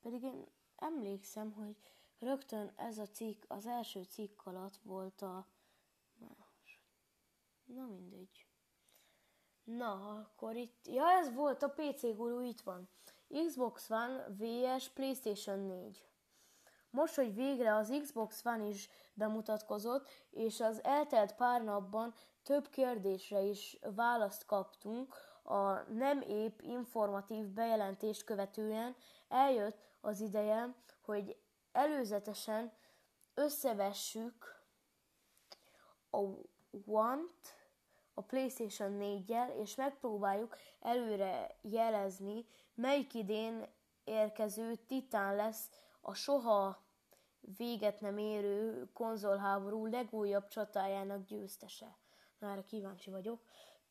Pedig 0.02 0.24
én 0.24 0.48
emlékszem, 0.76 1.52
hogy 1.52 1.76
rögtön 2.20 2.74
ez 2.76 2.98
a 2.98 3.08
cikk, 3.08 3.44
az 3.48 3.66
első 3.66 4.04
cikk 4.04 4.46
alatt 4.46 4.78
volt 4.78 5.22
a 5.22 5.48
Na 7.64 7.86
mindegy. 7.86 8.48
Na, 9.64 10.20
akkor 10.20 10.56
itt... 10.56 10.88
Ja, 10.88 11.10
ez 11.10 11.34
volt 11.34 11.64
a 11.64 11.70
PC 11.70 12.02
guru, 12.02 12.40
itt 12.40 12.62
van. 12.62 12.90
Xbox 13.46 13.90
One 13.90 14.28
vs 14.30 14.90
Playstation 14.90 15.60
4. 15.60 16.08
Most, 16.90 17.16
hogy 17.16 17.34
végre 17.34 17.76
az 17.76 17.98
Xbox 18.02 18.46
One 18.46 18.68
is 18.68 18.90
bemutatkozott, 19.14 20.10
és 20.30 20.60
az 20.60 20.84
eltelt 20.84 21.36
pár 21.36 21.64
napban 21.64 22.14
több 22.44 22.70
kérdésre 22.70 23.42
is 23.42 23.80
választ 23.96 24.46
kaptunk, 24.46 25.16
a 25.44 25.92
nem 25.92 26.22
épp 26.22 26.60
informatív 26.62 27.46
bejelentést 27.46 28.24
követően 28.24 28.96
eljött 29.28 29.78
az 30.02 30.20
ideje, 30.20 30.76
hogy 31.02 31.38
előzetesen 31.72 32.72
összevessük 33.34 34.66
a 36.10 36.20
One-t 36.86 37.56
a 38.14 38.22
PlayStation 38.22 38.98
4-jel, 39.02 39.56
és 39.62 39.76
megpróbáljuk 39.76 40.58
előre 40.80 41.58
jelezni, 41.62 42.46
melyik 42.76 43.14
idén 43.14 43.66
érkező 44.04 44.76
titán 44.76 45.36
lesz 45.36 45.70
a 46.02 46.14
soha 46.14 46.84
véget 47.58 48.02
nem 48.02 48.18
érő 48.18 48.90
konzolháború 48.94 49.86
legújabb 49.86 50.48
csatájának 50.48 51.26
győztese. 51.26 51.98
Na, 52.40 52.52
erre 52.52 52.64
kíváncsi 52.64 53.10
vagyok. 53.10 53.42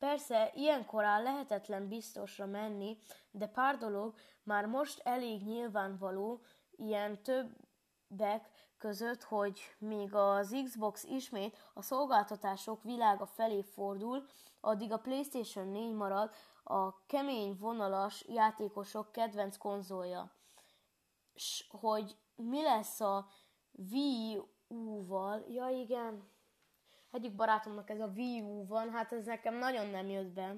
Persze, 0.03 0.51
ilyen 0.55 0.85
korán 0.85 1.23
lehetetlen 1.23 1.87
biztosra 1.87 2.45
menni, 2.45 2.97
de 3.31 3.47
pár 3.47 3.77
dolog 3.77 4.13
már 4.43 4.65
most 4.65 5.01
elég 5.03 5.43
nyilvánvaló, 5.45 6.41
ilyen 6.71 7.23
többek 7.23 8.49
között, 8.77 9.23
hogy 9.23 9.59
míg 9.77 10.15
az 10.15 10.55
Xbox 10.63 11.03
ismét 11.03 11.57
a 11.73 11.81
szolgáltatások 11.81 12.83
világa 12.83 13.25
felé 13.25 13.61
fordul, 13.61 14.25
addig 14.59 14.91
a 14.91 14.97
PlayStation 14.97 15.67
4 15.67 15.93
marad 15.93 16.31
a 16.63 17.05
kemény 17.05 17.57
vonalas 17.59 18.25
játékosok 18.27 19.11
kedvenc 19.11 19.57
konzolja. 19.57 20.31
S 21.35 21.67
hogy 21.69 22.17
mi 22.35 22.61
lesz 22.61 22.99
a 22.99 23.27
Wii 23.71 24.41
U-val? 24.67 25.45
Ja 25.49 25.67
igen, 25.67 26.32
egyik 27.13 27.35
barátomnak 27.35 27.89
ez 27.89 27.99
a 27.99 28.11
Wii 28.15 28.41
U 28.41 28.67
van, 28.67 28.89
hát 28.89 29.11
ez 29.11 29.25
nekem 29.25 29.55
nagyon 29.55 29.85
nem 29.85 30.09
jött 30.09 30.31
be. 30.33 30.55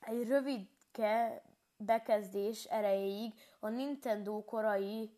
Egy 0.00 0.28
rövidke 0.28 1.42
bekezdés 1.76 2.64
erejéig 2.64 3.34
a 3.60 3.68
Nintendo 3.68 4.44
korai 4.44 5.16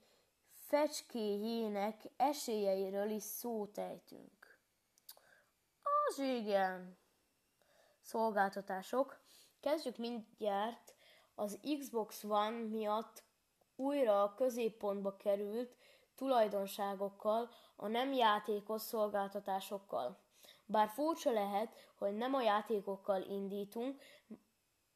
fecskéjének 0.66 2.02
esélyeiről 2.16 3.10
is 3.10 3.22
szót 3.22 3.78
ejtünk. 3.78 4.58
Az 5.82 6.18
igen. 6.18 6.98
Szolgáltatások. 8.00 9.20
Kezdjük 9.60 9.96
mindjárt 9.96 10.94
az 11.34 11.60
Xbox 11.78 12.24
One 12.24 12.62
miatt 12.68 13.22
újra 13.76 14.22
a 14.22 14.34
középpontba 14.34 15.16
került 15.16 15.76
tulajdonságokkal, 16.14 17.50
a 17.76 17.86
nem 17.86 18.12
játékos 18.12 18.82
szolgáltatásokkal. 18.82 20.18
Bár 20.66 20.88
furcsa 20.88 21.30
lehet, 21.30 21.74
hogy 21.98 22.16
nem 22.16 22.34
a 22.34 22.42
játékokkal 22.42 23.22
indítunk, 23.22 24.00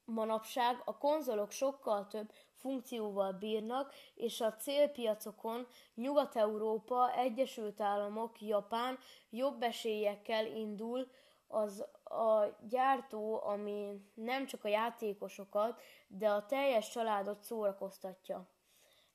manapság 0.05 0.83
a 0.85 0.99
konzolok 0.99 1.51
sokkal 1.51 2.07
több 2.07 2.33
funkcióval 2.53 3.33
bírnak, 3.33 3.95
és 4.15 4.41
a 4.41 4.55
célpiacokon 4.55 5.67
Nyugat-Európa, 5.95 7.15
Egyesült 7.15 7.81
Államok, 7.81 8.41
Japán 8.41 8.99
jobb 9.31 9.63
esélyekkel 9.63 10.47
indul 10.47 11.11
az 11.47 11.81
a 12.05 12.57
gyártó, 12.69 13.43
ami 13.43 14.05
nem 14.15 14.47
csak 14.47 14.65
a 14.65 14.69
játékosokat, 14.69 15.81
de 16.09 16.31
a 16.31 16.47
teljes 16.47 16.91
családot 16.91 17.43
szórakoztatja. 17.43 18.49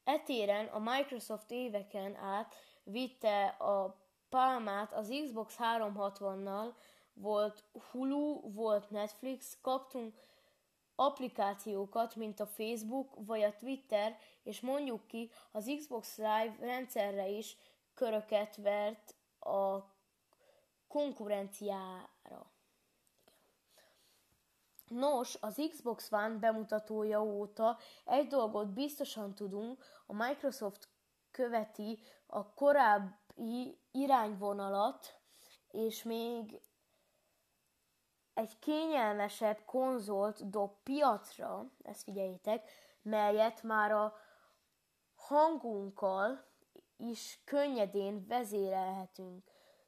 Etéren 0.04 0.66
a 0.66 0.80
Microsoft 0.80 1.52
éveken 1.52 2.16
át 2.16 2.56
vitte 2.86 3.46
a 3.48 3.96
pálmát 4.30 4.94
az 4.94 5.14
Xbox 5.26 5.56
360-nal, 5.60 6.74
volt 7.14 7.64
Hulu, 7.92 8.52
volt 8.54 8.90
Netflix, 8.90 9.58
kaptunk 9.62 10.14
applikációkat, 10.96 12.16
mint 12.16 12.40
a 12.40 12.46
Facebook 12.46 13.14
vagy 13.16 13.42
a 13.42 13.56
Twitter, 13.56 14.18
és 14.44 14.62
mondjuk 14.62 15.08
ki, 15.08 15.32
az 15.52 15.72
Xbox 15.78 16.18
Live 16.18 16.56
rendszerre 16.60 17.28
is 17.28 17.58
köröket 17.94 18.56
vert 18.56 19.16
a 19.40 19.80
konkurenciára. 20.88 22.52
Nos, 24.88 25.38
az 25.42 25.62
Xbox 25.70 26.12
One 26.12 26.38
bemutatója 26.38 27.24
óta 27.24 27.78
egy 28.06 28.28
dolgot 28.28 28.68
biztosan 28.68 29.36
tudunk, 29.36 29.84
a 30.06 30.14
Microsoft 30.14 30.90
követi 31.32 32.00
a 32.26 32.54
korábbi 32.54 33.80
irányvonalat, 33.92 35.20
és 35.72 36.04
még 36.04 36.62
egy 38.34 38.60
kényelmesebb 38.60 39.62
konzolt 39.66 40.50
dob 40.50 40.72
piacra, 40.84 41.66
ezt 41.84 42.04
figyeljétek, 42.04 42.72
melyet 43.02 43.64
már 43.64 43.92
a 43.92 44.14
hangunkkal 45.16 46.46
is 46.98 47.42
könnyedén 47.46 48.26
vezérelhetünk. 48.28 49.44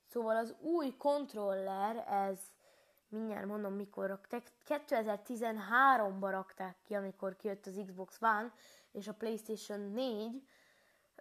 Szóval 0.05 0.35
az 0.35 0.55
új 0.59 0.95
kontroller, 0.97 1.95
ez 2.07 2.39
mindjárt 3.09 3.45
mondom 3.45 3.73
mikor 3.73 4.07
rakták, 4.07 4.51
2013-ban 4.67 6.29
rakták 6.29 6.77
ki, 6.83 6.93
amikor 6.93 7.35
kijött 7.35 7.65
az 7.65 7.81
Xbox 7.85 8.21
One 8.21 8.53
és 8.91 9.07
a 9.07 9.13
PlayStation 9.13 9.79
4, 9.79 10.47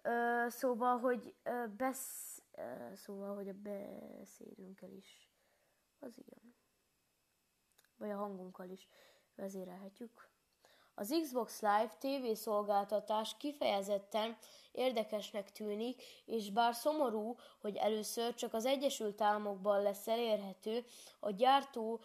ö, 0.07 0.47
szóval, 0.49 0.99
hogy 0.99 1.35
ö, 1.43 1.67
besz, 1.77 2.43
ö, 2.53 2.95
szóval, 2.95 3.35
hogy 3.35 3.49
a 3.49 3.55
beszédünkkel 3.55 4.91
is 4.91 5.31
az 5.99 6.19
igen 6.19 6.55
vagy 7.97 8.11
a 8.11 8.17
hangunkkal 8.17 8.69
is 8.69 8.89
vezérelhetjük. 9.35 10.29
Az 10.95 11.15
Xbox 11.23 11.61
Live 11.61 11.93
TV 11.99 12.33
szolgáltatás 12.33 13.37
kifejezetten 13.37 14.37
érdekesnek 14.73 15.53
tűnik, 15.53 16.03
és 16.25 16.51
bár 16.51 16.75
szomorú, 16.75 17.37
hogy 17.61 17.77
először 17.77 18.35
csak 18.35 18.55
az 18.55 18.65
Egyesült 18.65 19.21
Államokban 19.21 19.83
lesz 19.83 20.09
elérhető, 20.09 20.85
a 21.21 21.31
gyártó 21.31 22.01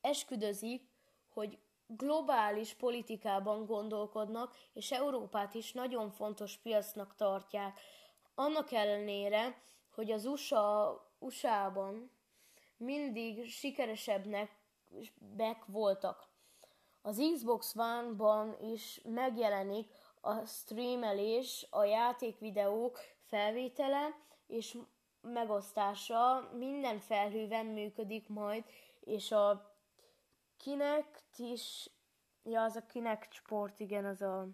esküdözik, 0.00 0.90
hogy 1.28 1.58
globális 1.96 2.74
politikában 2.74 3.66
gondolkodnak, 3.66 4.56
és 4.72 4.92
Európát 4.92 5.54
is 5.54 5.72
nagyon 5.72 6.10
fontos 6.10 6.56
piacnak 6.56 7.14
tartják. 7.16 7.80
Annak 8.34 8.72
ellenére, 8.72 9.62
hogy 9.94 10.10
az 10.10 10.24
USA, 10.24 10.96
USA-ban 11.18 12.10
mindig 12.76 13.50
sikeresebbnek 13.50 15.64
voltak. 15.66 16.28
Az 17.02 17.22
Xbox 17.34 17.74
One-ban 17.76 18.56
is 18.60 19.00
megjelenik 19.04 19.90
a 20.20 20.44
streamelés, 20.44 21.66
a 21.70 21.84
játékvideók 21.84 22.98
felvétele 23.26 24.16
és 24.46 24.78
megosztása 25.20 26.50
minden 26.52 26.98
felhőben 26.98 27.66
működik 27.66 28.28
majd, 28.28 28.64
és 29.00 29.32
a 29.32 29.67
Kinect 30.58 31.38
is, 31.38 31.90
ja, 32.42 32.62
az 32.62 32.76
a 32.76 32.86
Kinect 32.86 33.32
sport, 33.32 33.80
igen, 33.80 34.04
az 34.04 34.22
a 34.22 34.48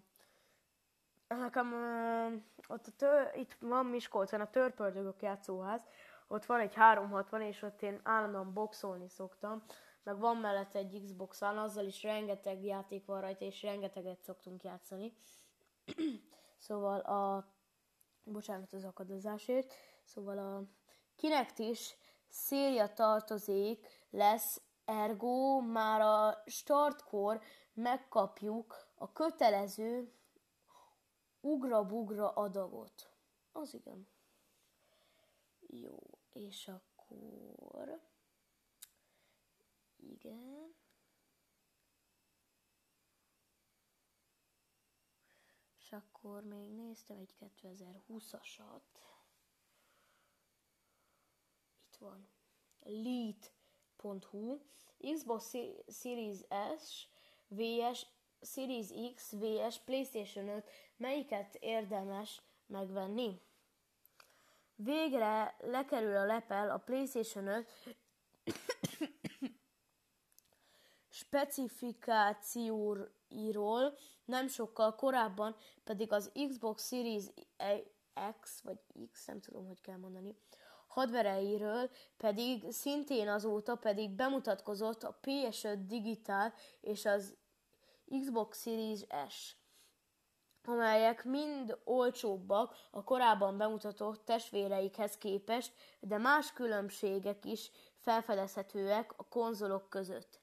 nekem 1.27 1.73
uh, 1.73 2.41
ott 2.67 2.87
a 2.87 2.91
tör, 2.97 3.31
itt 3.35 3.57
van 3.59 3.85
Miskolcon 3.85 4.41
a 4.41 4.49
Törpördögök 4.49 5.21
játszóház, 5.21 5.81
ott 6.27 6.45
van 6.45 6.59
egy 6.59 6.73
360, 6.73 7.41
és 7.41 7.61
ott 7.61 7.81
én 7.81 7.99
állandóan 8.03 8.53
boxolni 8.53 9.09
szoktam, 9.09 9.63
meg 10.03 10.19
van 10.19 10.37
mellett 10.37 10.75
egy 10.75 11.01
Xbox 11.03 11.41
One, 11.41 11.61
azzal 11.61 11.85
is 11.85 12.03
rengeteg 12.03 12.63
játék 12.63 13.05
van 13.05 13.21
rajta, 13.21 13.45
és 13.45 13.61
rengeteget 13.61 14.21
szoktunk 14.21 14.63
játszani. 14.63 15.13
szóval 16.57 16.99
a... 16.99 17.53
Bocsánat 18.23 18.73
az 18.73 18.83
akadozásért. 18.83 19.73
Szóval 20.03 20.37
a 20.37 20.63
Kinect 21.15 21.59
is 21.59 21.95
széria 22.27 22.93
tartozék 22.93 23.87
lesz, 24.09 24.61
ergo 24.85 25.59
már 25.59 26.01
a 26.01 26.43
startkor 26.45 27.41
megkapjuk 27.73 28.91
a 28.95 29.11
kötelező 29.11 30.13
ugra-bugra 31.39 32.29
adagot. 32.29 33.13
Az 33.51 33.73
igen. 33.73 34.07
Jó, 35.59 36.19
és 36.31 36.67
akkor... 36.67 38.01
Igen. 39.97 40.75
És 45.77 45.91
akkor 45.91 46.43
még 46.43 46.71
néztem 46.73 47.17
egy 47.17 47.35
2020-asat. 47.39 48.81
Itt 51.87 51.95
van. 51.97 52.29
Lead.hu 54.01 54.59
Xbox 55.13 55.53
Series 55.87 56.37
S 56.77 57.07
vs 57.47 58.05
Series 58.41 58.87
X 59.15 59.31
vs 59.31 59.79
PlayStation 59.85 60.47
5 60.47 60.69
melyiket 60.97 61.57
érdemes 61.59 62.41
megvenni? 62.65 63.41
Végre 64.75 65.55
lekerül 65.59 66.15
a 66.15 66.25
lepel 66.25 66.69
a 66.69 66.77
PlayStation 66.77 67.47
5 67.47 67.67
specifikációiról, 71.09 73.97
nem 74.25 74.47
sokkal 74.47 74.95
korábban 74.95 75.55
pedig 75.83 76.11
az 76.11 76.31
Xbox 76.47 76.87
Series 76.87 77.23
X, 78.41 78.61
vagy 78.61 78.77
X, 79.11 79.25
nem 79.25 79.39
tudom, 79.39 79.67
hogy 79.67 79.81
kell 79.81 79.97
mondani, 79.97 80.35
hadvereiről 80.95 81.89
pedig 82.17 82.71
szintén 82.71 83.27
azóta 83.27 83.75
pedig 83.75 84.09
bemutatkozott 84.09 85.03
a 85.03 85.19
PS5 85.21 85.77
Digital 85.87 86.53
és 86.81 87.05
az 87.05 87.35
Xbox 88.19 88.61
Series 88.61 89.05
S 89.29 89.55
amelyek 90.67 91.23
mind 91.23 91.77
olcsóbbak 91.83 92.75
a 92.91 93.03
korábban 93.03 93.57
bemutatott 93.57 94.25
testvéreikhez 94.25 95.17
képest, 95.17 95.73
de 95.99 96.17
más 96.17 96.53
különbségek 96.53 97.45
is 97.45 97.71
felfedezhetőek 97.97 99.13
a 99.17 99.27
konzolok 99.27 99.89
között. 99.89 100.39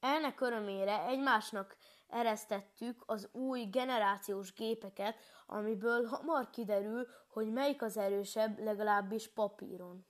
Ennek 0.00 0.40
örömére 0.40 1.06
egymásnak 1.06 1.76
eresztettük 2.10 3.02
az 3.06 3.28
új 3.32 3.64
generációs 3.64 4.52
gépeket, 4.52 5.16
amiből 5.46 6.04
hamar 6.04 6.50
kiderül, 6.50 7.06
hogy 7.28 7.52
melyik 7.52 7.82
az 7.82 7.96
erősebb, 7.96 8.58
legalábbis 8.58 9.28
papíron. 9.28 10.06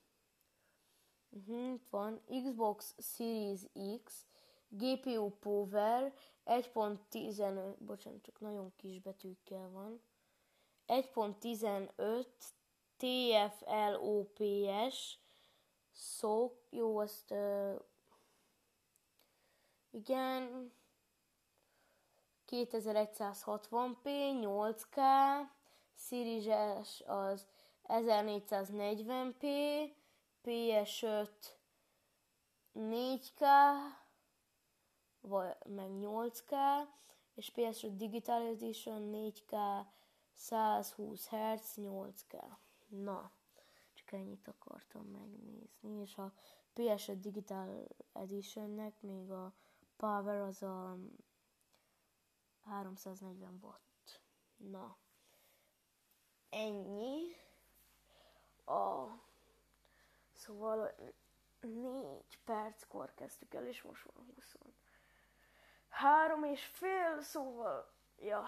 Uh-huh, 1.31 1.81
van 1.91 2.21
Xbox 2.45 2.95
Series 2.99 3.61
X, 4.05 4.27
GPU 4.69 5.31
Power 5.31 6.15
1.15, 6.45 7.75
bocsánat, 7.79 8.23
csak 8.23 8.41
nagyon 8.41 8.73
kis 8.77 9.01
betűkkel 9.01 9.69
van. 9.71 10.01
1.15 10.87 12.27
TFLOPS 12.97 14.39
szó, 15.91 16.59
jó, 16.71 16.99
azt 16.99 17.31
uh, 17.31 17.81
igen, 19.91 20.73
2160p, 22.51 24.03
8K, 24.43 24.97
Series 25.95 27.01
az 27.07 27.47
1440p, 27.85 29.45
PS5 30.45 31.29
4K, 32.75 33.41
vagy 35.21 35.57
meg 35.65 35.91
8K, 35.91 36.55
és 37.35 37.53
PS5 37.55 37.93
Digital 37.97 38.43
Edition 38.43 39.11
4K, 39.15 39.57
120 40.35 41.29
Hz, 41.29 41.75
8K. 41.77 42.43
Na, 42.89 43.33
csak 43.93 44.13
ennyit 44.13 44.49
akartam 44.49 45.07
megnézni, 45.07 46.01
és 46.01 46.17
a 46.17 46.33
PS5 46.75 47.17
Digital 47.21 47.87
Editionnek 48.13 49.01
még 49.01 49.31
a 49.31 49.55
Power 49.97 50.41
az 50.41 50.63
a 50.63 50.99
340 52.65 53.59
watt. 53.63 54.21
Na, 54.57 54.97
ennyi. 56.51 57.37
A... 58.65 59.07
Szóval 60.33 60.95
négy 61.61 62.39
perckor 62.45 63.15
kezdtük 63.15 63.55
el, 63.55 63.67
és 63.67 63.83
most 63.83 64.05
van 64.13 64.33
20. 64.35 64.57
Három 65.89 66.45
és 66.45 66.65
fél, 66.65 67.21
szóval, 67.21 67.93
ja. 68.19 68.45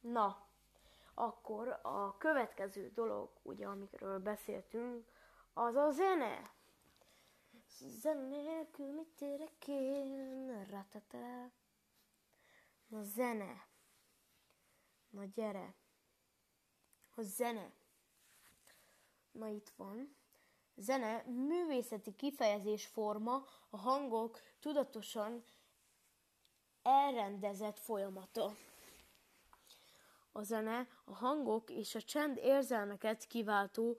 Na, 0.00 0.46
akkor 1.14 1.78
a 1.82 2.16
következő 2.16 2.90
dolog, 2.90 3.30
ugye, 3.42 3.66
amikről 3.66 4.18
beszéltünk, 4.18 5.06
az 5.52 5.74
a 5.74 5.90
zene. 5.90 6.50
Zene 7.78 8.26
nélkül 8.26 8.92
mit 8.92 9.20
érek 9.20 9.68
én? 9.68 10.64
Ratatá. 10.70 11.50
Na 12.86 13.02
zene. 13.02 13.68
Na 15.08 15.24
gyere. 15.24 15.74
A 17.14 17.22
zene. 17.22 17.72
Na 19.30 19.48
itt 19.48 19.72
van. 19.76 20.16
Zene 20.74 21.22
művészeti 21.22 22.14
kifejezés 22.14 22.86
forma, 22.86 23.44
a 23.70 23.76
hangok 23.76 24.40
tudatosan 24.60 25.44
elrendezett 26.82 27.78
folyamata. 27.78 28.56
A 30.32 30.42
zene 30.42 30.88
a 31.04 31.14
hangok 31.14 31.70
és 31.70 31.94
a 31.94 32.02
csend 32.02 32.36
érzelmeket 32.36 33.26
kiváltó 33.26 33.98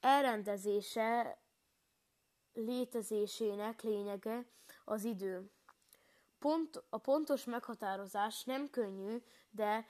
elrendezése 0.00 1.38
létezésének 2.52 3.82
lényege 3.82 4.46
az 4.84 5.04
idő. 5.04 5.50
Pont, 6.38 6.82
a 6.90 6.98
pontos 6.98 7.44
meghatározás 7.44 8.44
nem 8.44 8.70
könnyű, 8.70 9.22
de 9.50 9.86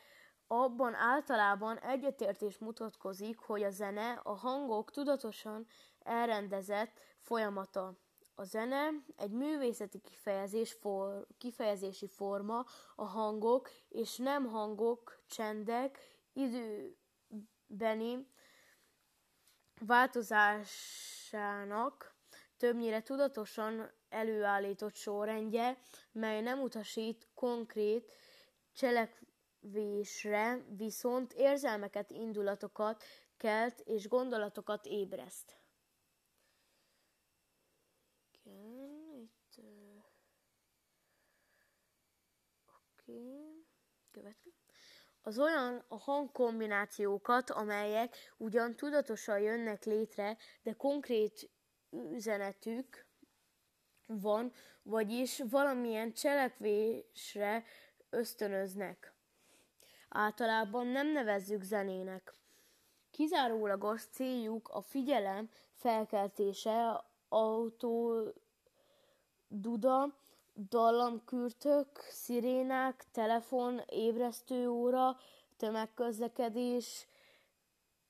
abban 0.47 0.95
általában 0.95 1.79
egyetértés 1.79 2.59
mutatkozik, 2.59 3.39
hogy 3.39 3.63
a 3.63 3.71
zene 3.71 4.21
a 4.23 4.35
hangok 4.35 4.91
tudatosan 4.91 5.67
elrendezett 5.99 7.01
folyamata. 7.19 7.99
A 8.35 8.45
zene 8.45 8.89
egy 9.17 9.31
művészeti 9.31 10.01
kifejezés 10.01 10.73
for, 10.73 11.27
kifejezési 11.39 12.07
forma, 12.07 12.65
a 12.97 13.05
hangok 13.05 13.71
és 13.89 14.17
nem 14.17 14.47
hangok, 14.47 15.23
csendek 15.27 15.99
időbeni 16.33 16.97
változásának 19.81 22.18
többnyire 22.59 23.03
tudatosan 23.03 23.91
előállított 24.09 24.95
sorrendje, 24.95 25.79
mely 26.13 26.41
nem 26.41 26.61
utasít 26.61 27.29
konkrét 27.35 28.13
cselekvésre 28.73 30.65
viszont 30.77 31.33
érzelmeket, 31.33 32.11
indulatokat 32.11 33.05
kelt 33.37 33.81
és 33.81 34.09
gondolatokat 34.09 34.87
ébreszt. 34.87 35.61
Igen, 38.33 39.19
itt... 39.21 39.65
Oké, 42.93 43.13
okay. 43.13 43.67
következő. 44.11 44.57
Az 45.23 45.39
olyan 45.39 45.85
a 45.89 45.97
hangkombinációkat, 45.97 47.51
amelyek 47.51 48.17
ugyan 48.37 48.77
tudatosan 48.77 49.41
jönnek 49.41 49.85
létre, 49.85 50.37
de 50.63 50.73
konkrét 50.73 51.51
üzenetük 51.91 53.07
van, 54.07 54.53
vagyis 54.83 55.43
valamilyen 55.51 56.13
cselekvésre 56.13 57.65
ösztönöznek. 58.11 59.13
Általában 60.09 60.87
nem 60.87 61.13
nevezzük 61.13 61.63
zenének. 61.63 62.33
Kizárólagos 63.11 64.05
céljuk 64.05 64.69
a 64.69 64.81
figyelem 64.81 65.51
felkeltése, 65.73 67.05
autó, 67.29 68.23
duda, 69.49 70.17
dallamkürtök, 70.69 71.99
szirénák, 72.11 73.05
telefon, 73.13 73.81
ébresztőóra, 73.87 75.17
tömegközlekedés, 75.57 77.07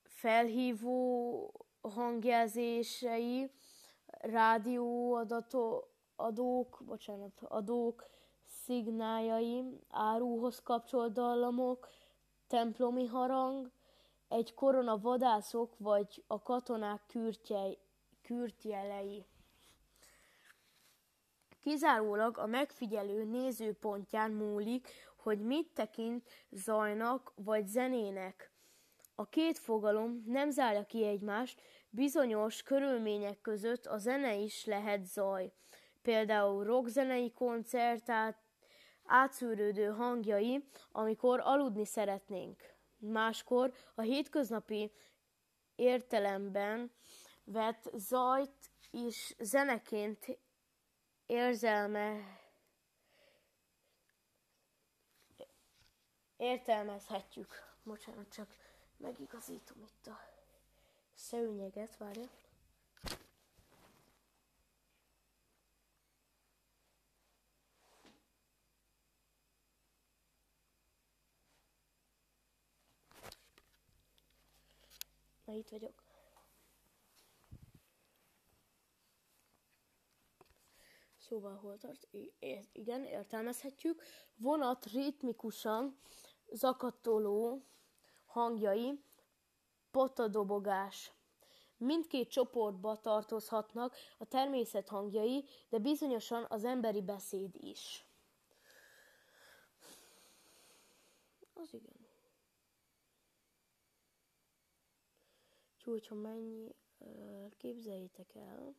felhívó 0.03 1.51
hangjelzései, 1.81 3.51
rádióadók, 4.19 5.61
bocsánat, 6.85 7.41
adók, 7.41 8.07
szignáljai, 8.45 9.63
áruhoz 9.89 10.59
kapcsolt 10.59 11.13
dallamok, 11.13 11.89
templomi 12.47 13.05
harang, 13.05 13.71
egy 14.27 14.53
korona 14.53 14.97
vadászok 14.97 15.75
vagy 15.77 16.23
a 16.27 16.41
katonák 16.41 17.01
kürtjei, 17.07 17.77
kürtjelei. 18.21 19.25
Kizárólag 21.61 22.37
a 22.37 22.45
megfigyelő 22.45 23.23
nézőpontján 23.23 24.31
múlik, 24.31 24.87
hogy 25.15 25.39
mit 25.39 25.73
tekint 25.73 26.27
zajnak 26.49 27.31
vagy 27.35 27.67
zenének. 27.67 28.51
A 29.15 29.25
két 29.25 29.57
fogalom 29.57 30.23
nem 30.25 30.49
zárja 30.49 30.85
ki 30.85 31.05
egymást, 31.05 31.61
bizonyos 31.89 32.61
körülmények 32.61 33.41
között 33.41 33.85
a 33.85 33.97
zene 33.97 34.35
is 34.35 34.65
lehet 34.65 35.05
zaj. 35.05 35.51
Például 36.01 36.63
rockzenei 36.63 37.31
koncert 37.31 38.09
át, 38.09 38.37
átszűrődő 39.03 39.87
hangjai, 39.87 40.69
amikor 40.91 41.39
aludni 41.43 41.85
szeretnénk. 41.85 42.63
Máskor 42.97 43.73
a 43.95 44.01
hétköznapi 44.01 44.91
értelemben 45.75 46.91
vett 47.43 47.89
zajt 47.93 48.71
is 48.91 49.35
zeneként 49.39 50.37
érzelme 51.25 52.37
értelmezhetjük. 56.37 57.67
Bocsánat, 57.83 58.33
csak 58.33 58.55
megigazítom 58.97 59.81
itt 59.81 60.07
a 60.07 60.28
szőnyeget, 61.19 61.97
várja. 61.97 62.29
Na 75.45 75.53
itt 75.53 75.69
vagyok. 75.69 76.03
Szóval 81.17 81.55
hol 81.55 81.77
tart? 81.77 82.07
I- 82.11 82.33
igen, 82.71 83.03
értelmezhetjük. 83.05 84.03
Vonat 84.35 84.85
ritmikusan 84.85 85.99
zakatoló 86.51 87.65
hangjai, 88.25 89.03
potadobogás. 89.91 91.11
Mindkét 91.77 92.29
csoportba 92.29 92.99
tartozhatnak 92.99 93.95
a 94.17 94.25
természet 94.25 94.89
hangjai, 94.89 95.45
de 95.69 95.77
bizonyosan 95.77 96.45
az 96.49 96.63
emberi 96.63 97.01
beszéd 97.01 97.55
is. 97.55 98.05
Az 101.53 101.73
igen. 101.73 102.07
Úgyhogy 105.85 106.17
mennyi, 106.17 106.75
képzeljétek 107.57 108.35
el, 108.35 108.75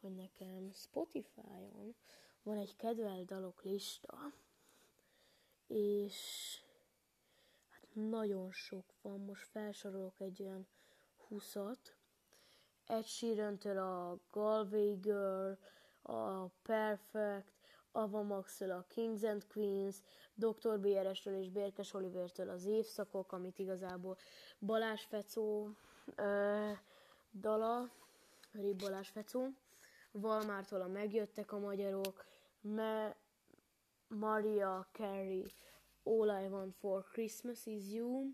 hogy 0.00 0.14
nekem 0.14 0.72
Spotify-on 0.72 1.94
van 2.42 2.56
egy 2.56 2.76
kedvelt 2.76 3.24
dalok 3.24 3.62
lista, 3.62 4.32
és 5.66 6.16
nagyon 7.96 8.52
sok 8.52 8.84
van, 9.02 9.20
most 9.20 9.46
felsorolok 9.46 10.20
egy 10.20 10.42
olyan 10.42 10.66
húszat. 11.28 11.96
Ed 12.86 13.04
sheeran 13.04 13.56
a 13.76 14.18
Galway 14.30 14.94
Girl, 15.00 15.52
a 16.02 16.46
Perfect, 16.62 17.52
Ava 17.92 18.22
max 18.22 18.60
a 18.60 18.84
Kings 18.88 19.22
and 19.22 19.46
Queens, 19.46 19.96
Dr. 20.34 20.80
BRS-től 20.80 21.34
és 21.34 21.50
Bérkes 21.50 21.94
Olivertől 21.94 22.48
az 22.48 22.64
évszakok, 22.64 23.32
amit 23.32 23.58
igazából 23.58 24.16
Balázs 24.58 25.02
Fecó 25.02 25.68
ö, 26.14 26.70
dala, 27.32 27.90
Rib 28.52 28.78
Balázs 28.78 29.08
Fecó, 29.08 29.48
Valmártól 30.10 30.80
a 30.80 30.86
Megjöttek 30.86 31.52
a 31.52 31.58
magyarok, 31.58 32.24
Me, 32.60 33.16
Maria 34.08 34.86
Carey, 34.92 35.46
All 36.06 36.30
I 36.30 36.46
Want 36.48 36.72
for 36.80 37.02
Christmas 37.02 37.66
is 37.66 37.88
You, 37.92 38.32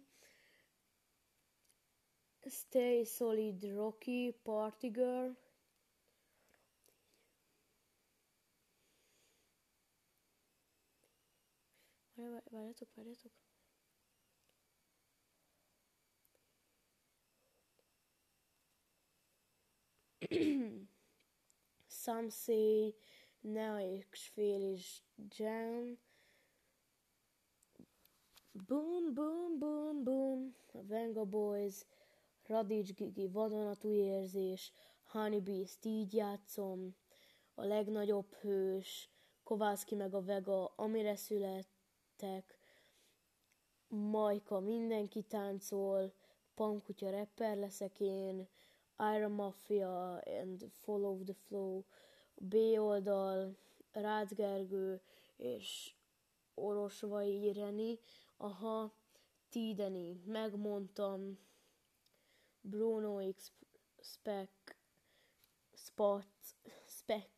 Stay 2.46 3.04
Solid 3.04 3.64
Rocky, 3.74 4.35
Party 4.44 4.90
Girl, 4.90 5.32
Várjatok, 12.18 12.88
várjatok. 12.96 13.32
Some 21.88 22.30
say 22.30 22.94
now 23.42 23.78
fél 24.37 24.74
is 24.74 25.02
jam. 25.30 25.96
Boom, 28.55 29.15
boom, 29.15 29.59
boom, 29.59 30.05
boom. 30.05 30.55
Venga 30.73 31.25
Boys, 31.25 31.87
Radics 32.47 32.95
Gigi, 32.95 33.29
vadonatú 33.29 33.91
érzés, 33.91 34.73
Honeybeast, 35.05 35.85
így 35.85 36.15
játszom, 36.15 36.97
a 37.55 37.65
legnagyobb 37.65 38.35
hős, 38.35 39.11
Kovászki 39.43 39.95
meg 39.95 40.15
a 40.15 40.23
Vega, 40.23 40.73
amire 40.77 41.17
születtek, 41.17 42.59
Majka, 43.88 44.61
mindenki 44.61 45.23
táncol, 45.23 46.12
Pankutya 46.55 47.11
rapper 47.11 47.57
leszek 47.57 48.01
én, 48.01 48.49
Iron 49.17 49.33
Mafia 49.33 50.19
and 50.19 50.65
Follow 50.71 51.23
the 51.23 51.35
Flow, 51.35 51.85
B 52.35 52.55
oldal, 52.77 53.57
Rácz 53.93 54.33
Gergő 54.33 55.01
és 55.37 55.95
Orosvai 56.55 57.45
Ireni, 57.45 57.99
aha, 58.42 58.92
Tideni, 59.48 60.22
megmondtam, 60.24 61.38
Bruno 62.61 63.33
X 63.33 63.52
Spec, 64.02 64.50
Spot, 65.74 66.26
Spec, 66.87 67.31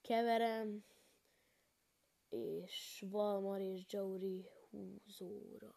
keverem, 0.00 0.84
és 2.28 3.04
Valmar 3.06 3.60
és 3.60 3.84
Jauri 3.88 4.48
húzóra. 4.70 5.74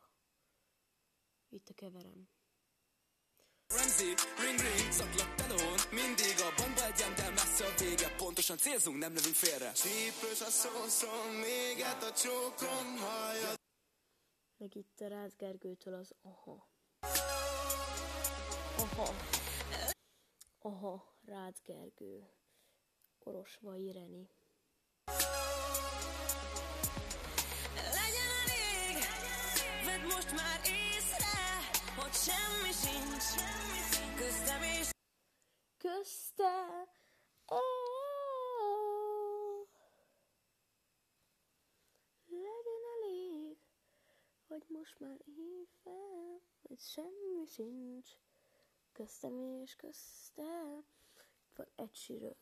Itt 1.49 1.69
a 1.69 1.73
keverem. 1.73 2.29
Ramsey, 3.67 4.13
ring 4.43 4.59
ring, 4.59 4.91
szaklak 4.91 5.35
telón 5.35 5.77
Mindig 5.91 6.37
a 6.39 6.53
bomba 6.57 6.85
egyen, 6.85 7.15
de 7.15 7.29
messze 7.29 7.65
a 7.65 7.73
vége. 7.79 8.15
Pontosan 8.17 8.57
célzunk, 8.57 8.97
nem 8.97 9.13
lövünk 9.13 9.35
félre. 9.35 9.71
Csípős 9.71 10.41
a 10.41 10.49
szószom, 10.49 11.31
méget 11.33 12.03
a 12.03 12.11
csókom 12.11 12.97
hallja 12.97 13.59
meg 14.61 14.75
itt 14.75 14.99
a 14.99 15.07
Rácz 15.07 15.35
Gergőtől 15.37 15.93
az 15.93 16.13
aha. 16.21 16.69
Aha. 18.77 19.13
Aha, 20.59 21.17
Rácz 21.25 21.61
Gergő. 21.63 22.29
Orosva 23.19 23.75
Ireni. 23.75 24.29
Legyen 27.75 28.31
elég, 28.43 29.03
vedd 29.85 30.01
most 30.01 30.31
már 30.31 30.59
észre, 30.65 31.37
hogy 31.95 32.13
semmi 32.13 32.71
sincs, 32.71 33.43
köztem 34.15 34.61
és... 34.61 34.89
Köztem, 35.77 36.87
oh! 37.45 37.80
Most 44.67 44.99
már 44.99 45.17
hív 45.25 45.67
hogy 46.71 46.79
semmi 46.79 47.45
sincs 47.47 48.09
köztem 48.91 49.61
és 49.63 49.75
köztem. 49.75 50.85
Van 51.55 51.67
egy 51.75 51.95
sírő. 51.95 52.35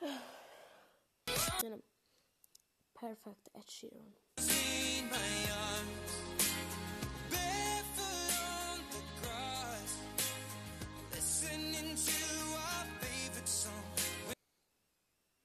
Nem. 1.60 1.82
Perfect 2.92 3.50
Ed 3.52 3.68
Sheeran. 3.68 4.16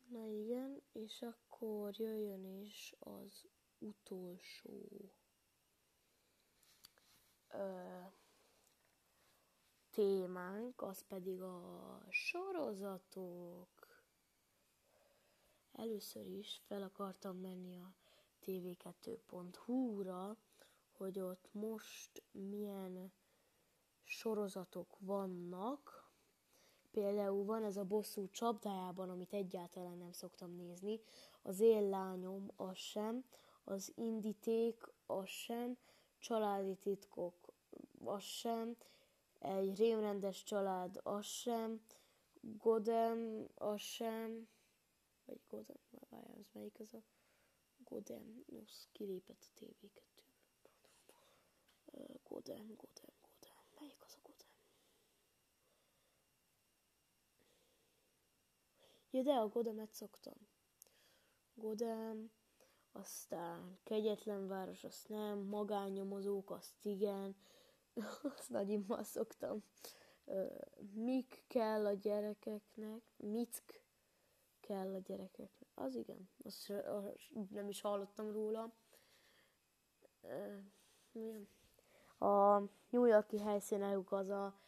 Na 0.07 0.25
igen, 0.25 0.81
és 0.91 1.21
akkor 1.21 1.99
jöjjön 1.99 2.45
is 2.45 2.93
az 2.99 3.45
utolsó 3.81 5.11
ö, 7.49 7.99
témánk, 9.89 10.81
az 10.81 11.03
pedig 11.07 11.41
a 11.41 11.99
sorozatok. 12.09 13.69
Először 15.71 16.27
is 16.27 16.61
fel 16.67 16.81
akartam 16.83 17.37
menni 17.37 17.77
a 17.77 17.93
tv2.hu-ra, 18.45 20.37
hogy 20.91 21.19
ott 21.19 21.49
most 21.51 22.23
milyen 22.31 23.11
sorozatok 24.03 24.95
vannak. 24.99 26.09
Például 26.91 27.45
van 27.45 27.63
ez 27.63 27.77
a 27.77 27.83
bosszú 27.83 28.29
csapdájában, 28.29 29.09
amit 29.09 29.33
egyáltalán 29.33 29.97
nem 29.97 30.11
szoktam 30.11 30.55
nézni. 30.55 30.99
Az 31.41 31.59
én 31.59 31.89
lányom, 31.89 32.51
az 32.55 32.77
sem. 32.77 33.25
Az 33.63 33.91
indíték, 33.95 34.87
az 35.05 35.27
sem. 35.27 35.77
Családi 36.17 36.75
titkok, 36.75 37.53
az 38.03 38.23
sem. 38.23 38.77
Egy 39.39 39.77
rémrendes 39.77 40.43
család, 40.43 40.99
az 41.03 41.25
sem. 41.25 41.81
Godem, 42.41 43.47
az 43.55 43.79
sem. 43.79 44.47
Vagy 45.25 45.41
Godem, 45.47 45.77
várjál, 45.89 46.35
az 46.39 46.49
melyik 46.51 46.79
az 46.79 46.93
a... 46.93 47.03
Godem, 47.83 48.45
az 48.65 48.87
kilépett 48.91 49.51
a 49.55 49.59
TV2. 49.59 50.01
Godem, 52.23 52.75
Godem, 52.75 53.13
Godem. 53.21 53.55
Melyik 53.79 54.03
az 54.03 54.15
a 54.15 54.19
Godem? 54.23 54.47
Ja, 59.09 59.21
de 59.21 59.33
a 59.33 59.47
Godemet 59.47 59.93
szoktam. 59.93 60.47
Godem, 61.53 62.31
aztán 62.91 63.79
Kegyetlen 63.83 64.47
város, 64.47 64.83
azt 64.83 65.09
nem, 65.09 65.39
Magánnyomozók, 65.39 66.51
azt 66.51 66.85
igen, 66.85 67.35
azt 68.35 68.49
nagyimmal 68.49 69.03
szoktam. 69.03 69.63
Mik 70.93 71.43
kell 71.47 71.85
a 71.85 71.93
gyerekeknek, 71.93 73.01
mit 73.17 73.63
kell 74.59 74.93
a 74.93 74.99
gyerekeknek. 74.99 75.69
Az 75.75 75.95
igen, 75.95 76.29
azt 76.43 76.73
nem 77.49 77.69
is 77.69 77.81
hallottam 77.81 78.31
róla. 78.31 78.73
A 82.17 82.59
New 82.89 83.05
Yorki 83.05 83.39
helyszínelük 83.39 84.11
az 84.11 84.29
a 84.29 84.59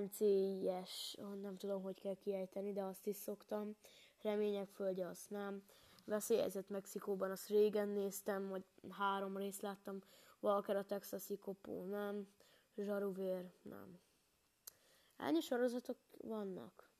NCIS, 0.00 1.16
nem 1.40 1.56
tudom, 1.56 1.82
hogy 1.82 2.00
kell 2.00 2.14
kiejteni, 2.14 2.72
de 2.72 2.82
azt 2.82 3.06
is 3.06 3.16
szoktam. 3.16 3.76
Remények 4.22 4.68
földje, 4.68 5.06
azt 5.06 5.30
nem. 5.30 5.64
Veszélyezett 6.04 6.68
Mexikóban, 6.68 7.30
azt 7.30 7.48
régen 7.48 7.88
néztem, 7.88 8.48
vagy 8.48 8.64
három 8.90 9.36
részt 9.36 9.62
láttam. 9.62 9.98
Walker 10.40 10.76
a 10.76 10.84
texasi 10.84 11.38
kopó, 11.38 11.84
nem. 11.84 12.28
Zsaruvér, 12.76 13.52
nem. 13.62 14.00
Ennyi 15.16 15.40
sorozatok 15.40 15.98
vannak. 16.18 16.90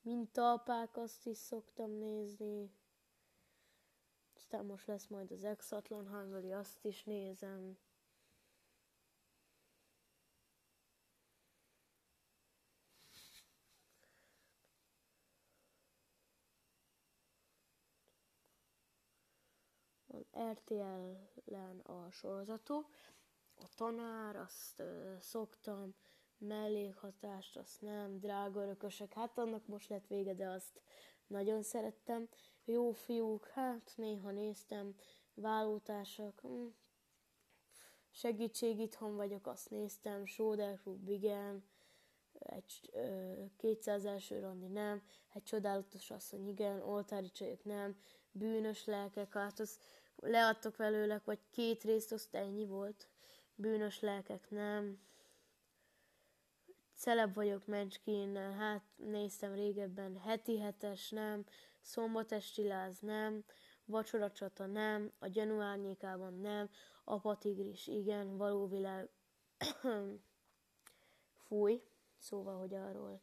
Mintaapák, 0.00 0.96
azt 0.96 1.26
is 1.26 1.36
szoktam 1.36 1.90
nézni. 1.90 2.70
Aztán 4.34 4.64
most 4.64 4.86
lesz 4.86 5.06
majd 5.06 5.30
az 5.30 5.44
Exatlon 5.44 6.08
Hungary, 6.08 6.52
azt 6.52 6.84
is 6.84 7.04
nézem. 7.04 7.78
RTL-en 20.52 21.80
a 21.80 22.10
sorozatok. 22.10 22.90
A 23.54 23.68
tanár, 23.76 24.36
azt 24.36 24.80
ö, 24.80 25.14
szoktam, 25.20 25.94
mellékhatást, 26.38 27.56
azt 27.56 27.80
nem, 27.80 28.18
drága 28.18 28.62
örökösek, 28.62 29.12
hát 29.12 29.38
annak 29.38 29.66
most 29.66 29.88
lett 29.88 30.06
vége, 30.06 30.34
de 30.34 30.48
azt 30.48 30.80
nagyon 31.26 31.62
szerettem. 31.62 32.28
Jó 32.64 32.92
fiúk, 32.92 33.46
hát 33.46 33.92
néha 33.96 34.30
néztem, 34.30 34.94
vállótársak, 35.34 36.40
hm. 36.40 36.66
segítség 38.10 38.78
itthon 38.78 39.16
vagyok, 39.16 39.46
azt 39.46 39.70
néztem, 39.70 40.26
Soder 40.26 40.80
Club, 40.82 41.08
igen, 41.08 41.64
egy 42.38 42.90
ö, 42.92 43.32
200 43.56 44.04
első 44.04 44.40
randi 44.40 44.66
nem, 44.66 45.02
egy 45.32 45.42
csodálatos 45.42 46.10
asszony 46.10 46.48
igen, 46.48 46.82
oltári 46.82 47.30
csajok 47.30 47.64
nem, 47.64 48.00
bűnös 48.30 48.84
lelkek, 48.84 49.32
hát 49.32 49.58
az 49.58 49.78
leadtok 50.16 50.76
velőlek, 50.76 51.24
vagy 51.24 51.38
két 51.50 51.82
részt, 51.82 52.12
azt 52.12 52.34
ennyi 52.34 52.66
volt. 52.66 53.08
Bűnös 53.54 54.00
lelkek 54.00 54.50
nem. 54.50 55.00
Celeb 56.94 57.34
vagyok 57.34 57.66
Mencskinnel, 57.66 58.52
hát 58.52 58.82
néztem 58.96 59.54
régebben, 59.54 60.16
heti 60.16 60.60
hetes 60.60 61.10
nem, 61.10 61.44
szombatesti 61.80 62.66
láz 62.66 62.98
nem, 62.98 63.44
vacsoracsata 63.84 64.66
nem, 64.66 65.12
a 65.18 65.26
gyanú 65.26 65.60
árnyékában 65.60 66.40
nem, 66.40 66.70
apatigris 67.04 67.86
igen, 67.86 68.36
való 68.36 68.66
világ. 68.66 69.08
Fúj, 71.46 71.82
szóval, 72.18 72.58
hogy 72.58 72.74
arról 72.74 73.20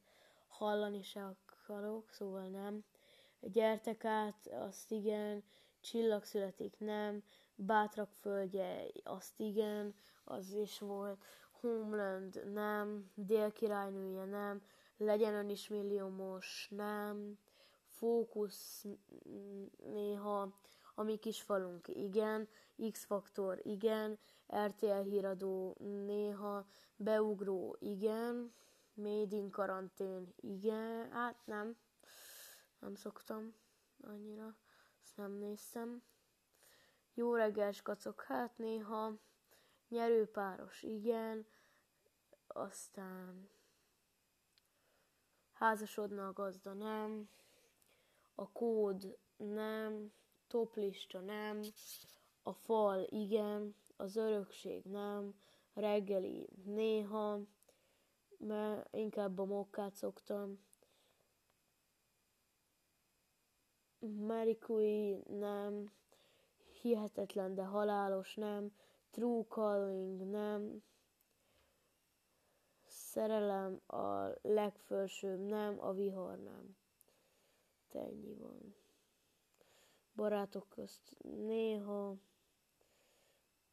hallani 0.48 1.02
se 1.02 1.26
akarok, 1.26 2.10
szóval 2.10 2.48
nem. 2.48 2.84
Gyertek 3.40 4.06
át, 4.06 4.48
azt 4.48 4.92
igen, 4.92 5.44
Csillag 5.84 6.24
születik, 6.24 6.80
nem, 6.80 7.24
Bátrak 7.56 8.12
földje, 8.12 8.86
azt 9.04 9.40
igen, 9.40 9.96
az 10.24 10.52
is 10.52 10.80
volt, 10.80 11.24
Homeland, 11.52 12.52
nem, 12.54 13.12
Dél-királynője, 13.16 14.26
nem, 14.26 14.62
Legyen 14.98 15.34
ön 15.34 15.50
is 15.50 15.68
milliómos, 15.68 16.68
nem, 16.72 17.38
Fókusz 17.86 18.86
néha, 19.78 20.54
a 20.96 21.04
mi 21.04 21.18
kis 21.18 21.42
falunk, 21.42 21.88
igen, 21.88 22.48
X-faktor, 22.92 23.60
igen, 23.64 24.20
RTL 24.66 25.02
híradó, 25.02 25.76
néha, 26.06 26.66
beugró, 26.96 27.76
igen, 27.80 28.54
Made 28.94 29.36
in 29.36 29.50
karantén, 29.50 30.34
igen, 30.36 31.12
hát 31.12 31.46
nem, 31.46 31.78
nem 32.80 32.96
szoktam 32.96 33.54
annyira 34.02 34.56
azt 35.16 35.28
nem 35.28 35.38
néztem. 35.38 36.04
Jó 37.14 37.36
reggel, 37.36 37.74
kacok, 37.84 38.22
hát 38.22 38.58
néha. 38.58 39.14
Nyerőpáros, 39.88 40.84
igen. 40.84 41.46
Aztán 42.48 43.50
házasodna 45.52 46.28
a 46.28 46.34
gazda, 46.34 46.74
nem. 46.74 47.30
A 48.36 48.52
kód, 48.52 49.18
nem. 49.38 50.14
Toplista, 50.48 51.20
nem. 51.20 51.62
A 52.44 52.54
fal, 52.54 53.04
igen. 53.10 53.76
Az 53.96 54.16
örökség, 54.16 54.84
nem. 54.84 55.36
Reggeli, 55.74 56.50
néha. 56.64 57.40
Mert 58.38 58.96
inkább 58.96 59.40
a 59.40 59.46
mokkát 59.46 59.96
szoktam. 59.96 60.60
Marikui 64.04 65.24
nem, 65.28 65.92
hihetetlen, 66.82 67.56
de 67.56 67.64
halálos 67.64 68.36
nem, 68.36 68.74
True 69.12 69.44
Calling 69.48 70.30
nem, 70.30 70.84
szerelem 72.86 73.82
a 73.88 74.32
legfelsőbb 74.42 75.40
nem, 75.40 75.80
a 75.80 75.92
vihar 75.92 76.38
nem. 76.38 76.78
Ennyi 77.92 78.34
van. 78.34 78.76
Barátok 80.16 80.70
közt 80.70 81.18
néha, 81.22 82.18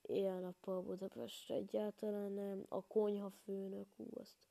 éjjel-nappal 0.03 0.83
Budapest 0.83 1.51
egyáltalán 1.51 2.33
nem, 2.33 2.65
a 2.69 2.83
konyha 2.87 3.31
főnök, 3.31 3.89
ú, 3.97 4.07
azt 4.15 4.49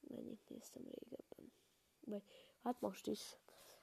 mennyit 0.00 0.48
néztem 0.48 0.82
régebben. 0.90 1.52
Vagy, 2.04 2.22
hát 2.62 2.80
most 2.80 3.06
is 3.06 3.36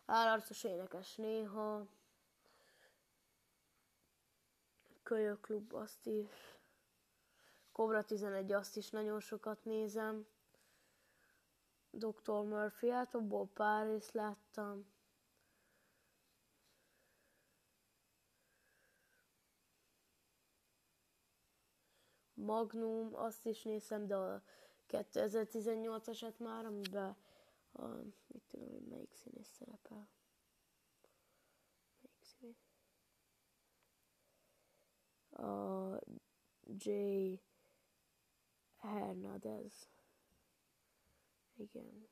állarcos 0.09 0.63
énekes 0.63 1.15
néha, 1.15 1.87
kölyöklub, 5.03 5.73
azt 5.73 6.05
is. 6.05 6.57
Cobra 7.71 8.03
11, 8.03 8.51
azt 8.51 8.75
is 8.75 8.89
nagyon 8.89 9.19
sokat 9.19 9.63
nézem. 9.63 10.27
Dr. 11.91 12.43
Murphy, 12.43 12.89
hát 12.89 13.15
abból 13.15 13.47
pár 13.53 13.85
részt 13.85 14.13
láttam. 14.13 14.91
Magnum, 22.33 23.15
azt 23.15 23.45
is 23.45 23.63
nézem, 23.63 24.07
de 24.07 24.15
a 24.15 24.43
2018-asat 24.87 26.37
már, 26.37 26.65
amiben 26.65 27.17
a, 27.71 27.85
mit 28.27 28.43
tudom, 28.47 28.69
hogy 28.69 28.85
melyik 28.85 29.13
színész 29.13 29.49
szerepel. 29.49 30.09
Melyik 32.01 32.23
színész? 32.23 32.67
A 35.29 35.99
J. 36.77 36.89
Hernandez. 38.77 39.89
Igen. 41.55 42.07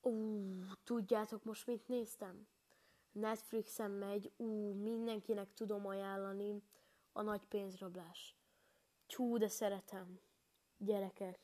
Ú, 0.00 0.12
tudjátok 0.84 1.44
most 1.44 1.66
mit 1.66 1.88
néztem? 1.88 2.48
Netflixen 3.12 3.90
megy, 3.90 4.32
ú, 4.36 4.72
mindenkinek 4.72 5.54
tudom 5.54 5.86
ajánlani 5.86 6.62
a 7.16 7.22
nagy 7.22 7.46
pénzrablás. 7.46 8.36
Csú, 9.06 9.36
de 9.36 9.48
szeretem. 9.48 10.20
Gyerekek. 10.76 11.40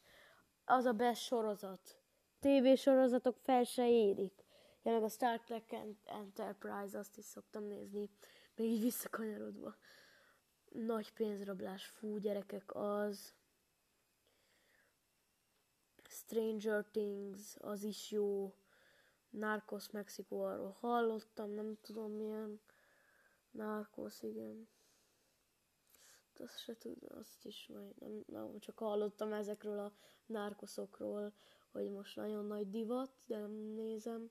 Az 0.64 0.84
a 0.84 0.92
best 0.92 1.22
sorozat. 1.22 2.00
TV 2.38 2.74
sorozatok 2.76 3.36
fel 3.36 3.64
se 3.64 3.90
érik. 3.90 4.44
Ja, 4.82 4.96
a 4.96 5.08
Star 5.08 5.40
Trek 5.40 5.72
Enterprise, 6.04 6.98
azt 6.98 7.16
is 7.16 7.24
szoktam 7.24 7.64
nézni. 7.64 8.10
Még 8.54 8.70
így 8.70 8.82
visszakanyarodva. 8.82 9.76
Nagy 10.68 11.12
pénzrablás, 11.12 11.86
fú, 11.86 12.18
gyerekek, 12.18 12.74
az. 12.74 13.34
Stranger 16.08 16.84
Things, 16.84 17.56
az 17.58 17.82
is 17.82 18.10
jó. 18.10 18.54
Narcos 19.30 19.90
Mexikó, 19.90 20.70
hallottam, 20.80 21.50
nem 21.50 21.78
tudom 21.80 22.12
milyen. 22.12 22.60
Narcos, 23.50 24.22
igen. 24.22 24.68
Azt 26.38 26.58
se 26.58 26.76
tudom, 26.76 27.18
azt 27.18 27.44
is 27.44 27.66
majd 27.66 27.98
nem, 27.98 28.22
nem, 28.26 28.58
csak 28.58 28.78
hallottam 28.78 29.32
ezekről 29.32 29.78
a 29.78 29.92
nárkoszokról, 30.26 31.32
hogy 31.70 31.90
most 31.90 32.16
nagyon 32.16 32.44
nagy 32.44 32.70
divat, 32.70 33.12
de 33.26 33.38
nem 33.38 33.52
nézem. 33.52 34.30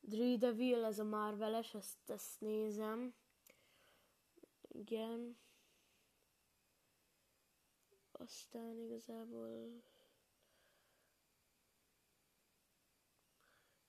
Devil, 0.00 0.84
ez 0.84 0.98
a 0.98 1.04
Marveles, 1.04 1.74
ezt, 1.74 2.10
ezt 2.10 2.40
nézem. 2.40 3.14
Igen. 4.68 5.38
Aztán 8.12 8.78
igazából 8.78 9.82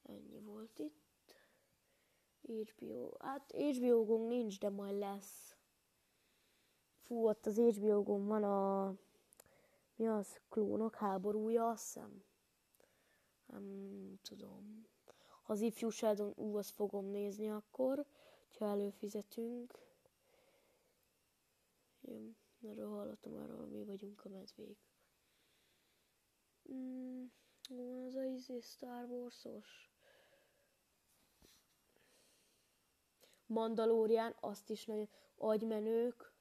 ennyi 0.03 0.39
volt 0.39 0.79
itt. 0.79 1.05
HBO. 2.41 3.17
Hát 3.19 3.51
hbo 3.51 4.27
nincs, 4.27 4.59
de 4.59 4.69
majd 4.69 4.97
lesz. 4.97 5.56
Fú, 7.07 7.27
ott 7.27 7.45
az 7.45 7.57
hbo 7.57 8.03
van 8.03 8.43
a... 8.43 8.95
Mi 9.95 10.07
az? 10.07 10.39
Klónok 10.49 10.95
háborúja, 10.95 11.69
azt 11.69 11.83
hiszem. 11.83 12.23
Nem 13.45 14.19
tudom. 14.21 14.87
Ha 15.43 15.53
az 15.53 15.61
ifjú 15.61 15.89
Sheldon, 15.89 16.33
ú, 16.35 16.57
azt 16.57 16.71
fogom 16.71 17.05
nézni 17.05 17.49
akkor, 17.49 18.05
ha 18.57 18.65
előfizetünk. 18.65 19.79
Igen, 22.01 22.37
erről 22.61 22.89
hallottam 22.89 23.35
arról, 23.35 23.65
mi 23.65 23.83
vagyunk 23.83 24.25
a 24.25 24.29
medvék. 24.29 24.79
Mm, 26.71 27.25
az 28.05 28.15
a 28.15 28.23
izé 28.23 28.59
Star 28.59 29.05
Wars-os. 29.05 29.91
Mandalorian, 33.45 34.35
azt 34.39 34.69
is 34.69 34.85
nagyon 34.85 35.09
agymenők. 35.37 36.36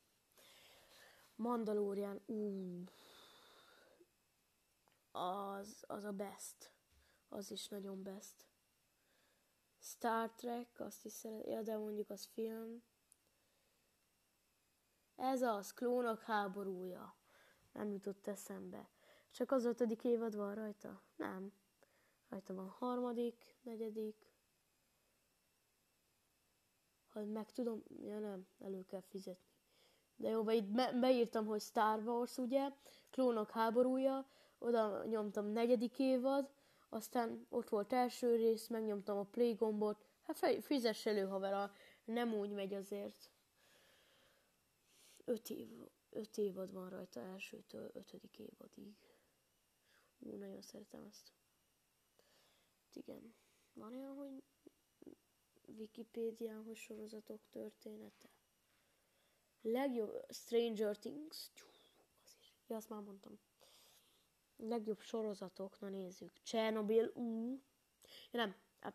Mandalorian, 1.36 2.20
ú, 2.26 2.84
az, 5.10 5.84
az 5.86 6.04
a 6.04 6.12
best. 6.12 6.72
Az 7.28 7.50
is 7.50 7.68
nagyon 7.68 8.02
best. 8.02 8.48
Star 9.78 10.30
Trek, 10.30 10.80
azt 10.80 11.04
is 11.04 11.12
szeret, 11.12 11.46
ja, 11.46 11.62
de 11.62 11.76
mondjuk 11.76 12.10
az 12.10 12.24
film. 12.24 12.82
Ez 15.16 15.42
az, 15.42 15.72
klónok 15.72 16.20
háborúja. 16.20 17.16
Nem 17.72 17.90
jutott 17.90 18.26
eszembe. 18.26 18.90
Csak 19.30 19.50
az 19.50 19.64
ötödik 19.64 20.04
évad 20.04 20.36
van 20.36 20.54
rajta? 20.54 21.02
Nem. 21.16 21.52
Rajta 22.28 22.54
van 22.54 22.68
harmadik, 22.68 23.58
negyedik. 23.62 24.34
Ha 27.08 27.24
meg 27.24 27.52
tudom, 27.52 27.82
ja 28.02 28.18
nem, 28.18 28.46
elő 28.58 28.84
kell 28.84 29.00
fizetni. 29.00 29.45
De 30.16 30.28
jó, 30.28 30.50
itt 30.50 30.64
be, 30.64 30.92
beírtam, 30.92 31.46
hogy 31.46 31.60
Star 31.60 32.02
Wars, 32.02 32.36
ugye, 32.36 32.72
klónok 33.10 33.50
háborúja, 33.50 34.26
oda 34.58 35.04
nyomtam 35.04 35.46
negyedik 35.46 35.98
évad, 35.98 36.50
aztán 36.88 37.46
ott 37.48 37.68
volt 37.68 37.92
első 37.92 38.36
rész, 38.36 38.66
megnyomtam 38.66 39.18
a 39.18 39.24
play 39.24 39.54
gombot, 39.54 40.06
hát 40.22 40.38
fej, 40.38 40.60
fizess 40.60 41.06
elő, 41.06 41.26
haver, 41.26 41.70
nem 42.04 42.34
úgy 42.34 42.50
megy 42.50 42.74
azért. 42.74 43.30
Öt, 45.24 45.50
év, 45.50 45.68
öt 46.10 46.38
évad 46.38 46.72
van 46.72 46.88
rajta 46.88 47.20
elsőtől 47.20 47.90
ötödik 47.94 48.38
évadig. 48.38 48.96
Ú, 50.18 50.36
nagyon 50.36 50.62
szeretem 50.62 51.04
ezt. 51.04 51.32
Igen. 52.92 53.34
Van 53.72 53.92
olyan, 53.92 54.16
hogy 54.16 54.42
Wikipédián, 55.66 56.64
hogy 56.64 56.76
sorozatok 56.76 57.40
története? 57.50 58.35
Legjobb 59.72 60.24
Stranger 60.28 60.96
Things. 60.96 61.50
Az 62.24 62.36
is. 62.40 62.54
Ja, 62.66 62.76
azt 62.76 62.88
már 62.88 63.00
mondtam. 63.00 63.38
Legjobb 64.56 65.00
sorozatok, 65.00 65.80
na 65.80 65.88
nézzük. 65.88 66.32
Chernobyl, 66.42 67.10
ú. 67.14 67.60
Ja, 68.30 68.40
nem, 68.40 68.54
hát, 68.80 68.94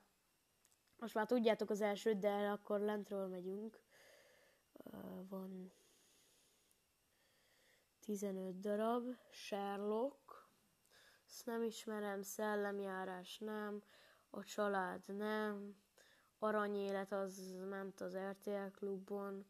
most 1.00 1.14
már 1.14 1.26
tudjátok 1.26 1.70
az 1.70 1.82
elsőt, 1.82 2.20
de 2.20 2.30
akkor 2.30 2.80
lentről 2.80 3.28
megyünk. 3.28 3.82
Uh, 4.74 5.28
van 5.30 5.72
15 8.00 8.60
darab. 8.60 9.16
Sherlock. 9.30 10.50
Ezt 11.28 11.46
nem 11.46 11.64
ismerem. 11.64 12.22
Szellemjárás 12.22 13.38
nem. 13.38 13.84
A 14.30 14.44
család 14.44 15.16
nem. 15.16 15.76
Aranyélet 16.40 17.12
az 17.12 17.56
ment 17.70 18.02
az 18.02 18.18
RTL 18.18 18.68
klubon. 18.72 19.46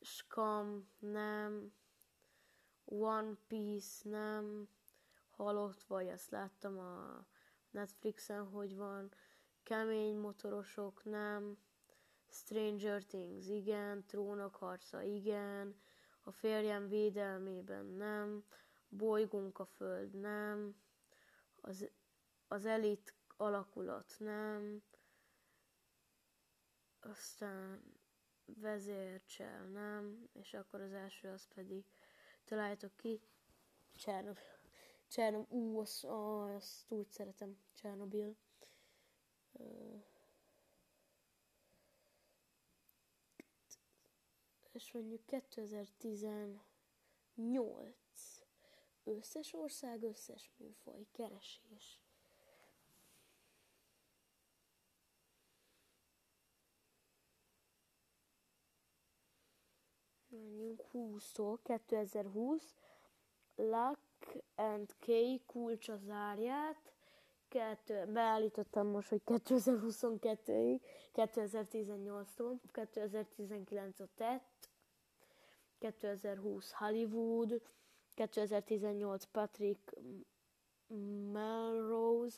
Scam 0.00 0.88
nem. 0.98 1.72
One 2.84 3.36
Piece 3.46 4.08
nem. 4.08 4.68
Halott 5.30 5.82
vagy, 5.82 6.08
azt 6.08 6.30
láttam 6.30 6.78
a 6.78 7.26
Netflixen, 7.70 8.48
hogy 8.48 8.76
van, 8.76 9.12
kemény 9.62 10.16
motorosok, 10.16 11.04
nem, 11.04 11.58
Stranger 12.28 13.04
Things, 13.04 13.48
igen, 13.48 14.06
Trónok 14.06 14.54
harca, 14.54 15.02
igen, 15.02 15.80
a 16.22 16.30
férjem 16.30 16.88
védelmében 16.88 17.84
nem, 17.84 18.44
bolygunk 18.88 19.58
a 19.58 19.64
föld, 19.64 20.14
nem, 20.14 20.76
az, 21.60 21.90
az 22.48 22.66
elit 22.66 23.14
alakulat, 23.36 24.14
nem, 24.18 24.82
aztán 27.00 27.82
vezércsel, 28.56 29.64
nem, 29.64 30.28
és 30.32 30.54
akkor 30.54 30.80
az 30.80 30.92
első 30.92 31.28
az 31.28 31.48
pedig 31.54 31.84
találjátok 32.44 32.96
ki, 32.96 33.20
Csernobyl. 33.94 34.42
Csernobyl, 35.08 35.46
ú, 35.48 35.78
azt, 35.78 36.04
azt 36.04 36.90
úgy 36.90 37.10
szeretem, 37.10 37.58
Csernobyl. 37.74 38.36
Uh, 39.52 40.04
és 44.72 44.92
mondjuk 44.92 45.26
2018 45.26 46.60
összes 49.04 49.52
ország, 49.52 50.02
összes 50.02 50.50
műfaj, 50.56 51.06
keresés. 51.12 52.00
Mondjuk 60.30 60.84
20-tól 60.92 61.58
2020 61.62 62.74
Luck 63.56 63.98
and 64.54 64.94
K 64.98 65.06
kulcsa 65.46 65.96
zárját, 65.96 66.92
kettő, 67.48 68.04
beállítottam 68.12 68.86
most, 68.86 69.08
hogy 69.08 69.22
2022-ig, 69.26 70.80
2018-tól, 71.14 72.58
2019 72.72 74.00
a 74.00 74.06
tett, 74.14 74.70
2020 75.78 76.72
Hollywood, 76.72 77.62
2018 78.14 79.24
Patrick 79.24 79.96
Melrose, 81.32 82.36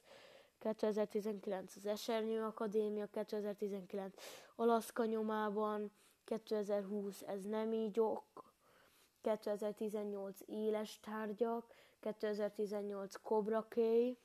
2019 0.58 1.76
az 1.76 1.86
Esernyő 1.86 2.42
Akadémia, 2.42 3.06
2019 3.06 4.14
Alaszka 4.56 5.04
nyomában, 5.04 5.92
2020 6.24 7.22
Ez 7.22 7.44
nem 7.44 7.72
így 7.72 8.00
ok, 8.00 8.54
2018 9.20 10.40
Éles 10.46 11.00
tárgyak, 11.00 11.74
2018 12.00 13.14
Cobra 13.22 13.66
Kai, 13.68 14.18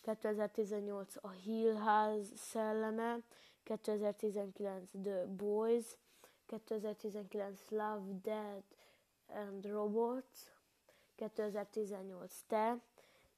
2018 0.00 1.16
a 1.20 1.30
Hill 1.30 1.74
House 1.74 2.36
szelleme, 2.36 3.22
2019 3.62 4.90
The 5.02 5.26
Boys, 5.26 5.96
2019 6.46 7.70
Love, 7.70 8.02
Dead 8.22 8.62
and 9.26 9.66
Robots, 9.66 10.50
2018 11.14 12.32
Te, 12.46 12.82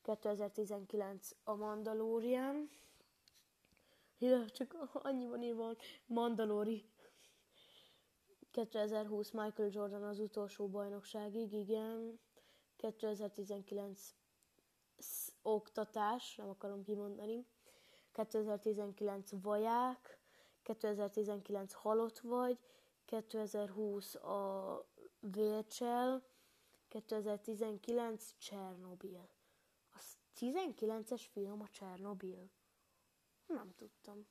2019 0.02 1.34
a 1.44 1.54
Mandalorian, 1.54 2.70
ja, 4.18 4.50
csak 4.50 4.76
annyiban 4.92 5.42
írva 5.42 5.74
Mandalori. 6.06 6.84
2020 8.54 9.30
Michael 9.30 9.68
Jordan 9.72 10.02
az 10.02 10.18
utolsó 10.18 10.68
bajnokságig, 10.68 11.52
igen. 11.52 12.20
2019 12.76 14.14
oktatás, 15.42 16.36
nem 16.36 16.48
akarom 16.48 16.82
kimondani. 16.82 17.46
2019 18.12 19.30
vaják, 19.42 20.18
2019 20.62 21.72
halott 21.72 22.18
vagy, 22.18 22.58
2020 23.04 24.14
a 24.14 24.88
vércsel, 25.20 26.22
2019 26.88 28.34
Csernobil. 28.38 29.28
A 29.90 29.98
19-es 30.36 31.22
film 31.32 31.60
a 31.60 31.68
Csernobil. 31.68 32.50
Nem 33.46 33.74
tudtam. 33.76 34.26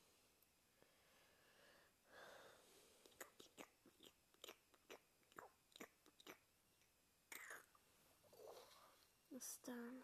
Aztán 9.44 10.04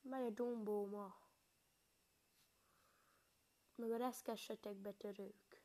megy 0.00 0.22
a 0.22 0.30
ma. 0.86 1.16
Meg 3.74 3.90
a 3.90 3.96
reszkessetek 3.96 4.76
betörők. 4.76 5.62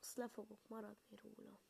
Azt 0.00 0.16
le 0.16 0.28
fogok 0.28 0.68
maradni 0.68 1.16
róla. 1.16 1.60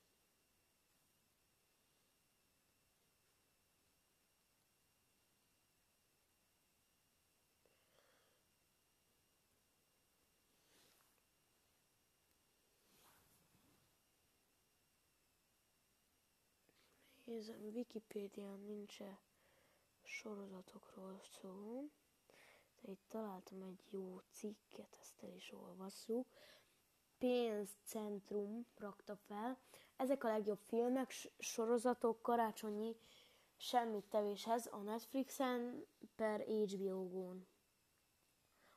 Nézem, 17.31 17.71
Wikipédián 17.75 18.61
nincs 18.61 19.01
-e 19.01 19.21
sorozatokról 20.03 21.21
szó. 21.41 21.89
De 22.81 22.91
itt 22.91 23.05
találtam 23.09 23.63
egy 23.63 23.85
jó 23.91 24.21
cikket, 24.33 24.97
ezt 25.01 25.23
el 25.23 25.35
is 25.35 25.53
olvasszuk. 25.53 26.27
Pénzcentrum 27.19 28.67
rakta 28.77 29.17
fel. 29.17 29.59
Ezek 29.97 30.25
a 30.25 30.29
legjobb 30.29 30.59
filmek, 30.59 31.13
sorozatok 31.39 32.23
karácsonyi 32.23 32.97
semmit 33.57 34.05
tevéshez 34.05 34.67
a 34.67 34.77
Netflixen 34.77 35.87
per 36.17 36.41
HBO-gón. 36.41 37.47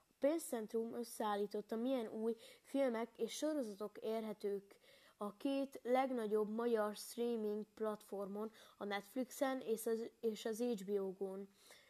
A 0.10 0.16
pénzcentrum 0.20 0.94
összeállította, 0.94 1.76
milyen 1.76 2.08
új 2.08 2.36
filmek 2.62 3.10
és 3.16 3.34
sorozatok 3.34 3.98
érhetők 3.98 4.76
a 5.24 5.36
két 5.38 5.80
legnagyobb 5.84 6.50
magyar 6.50 6.96
streaming 6.96 7.66
platformon, 7.76 8.52
a 8.78 8.84
Netflixen 8.84 9.60
és 9.60 9.86
az, 9.86 10.10
és 10.20 10.46
az 10.46 10.62
HBO-gon. 10.62 11.48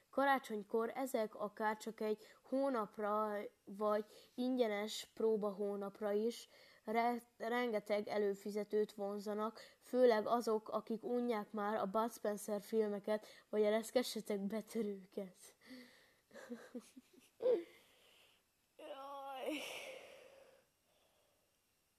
Karácsonykor 0.10 0.92
ezek 0.96 1.36
akár 1.36 1.78
csak 1.78 2.02
egy 2.02 2.18
hónapra 2.42 3.38
vagy 3.66 4.06
ingyenes 4.36 5.08
próba 5.14 5.50
hónapra 5.50 6.12
is 6.12 6.50
re- 6.84 7.24
rengeteg 7.38 8.08
előfizetőt 8.08 8.94
vonzanak, 8.94 9.60
főleg 9.82 10.28
azok, 10.28 10.70
akik 10.70 11.04
unják 11.04 11.52
már 11.52 11.76
a 11.76 11.86
Bud 11.86 12.14
Spencer 12.14 12.62
filmeket, 12.62 13.28
vagy 13.50 13.64
a 13.64 13.70
reszkessetek 13.70 14.40
betörőket. 14.40 15.56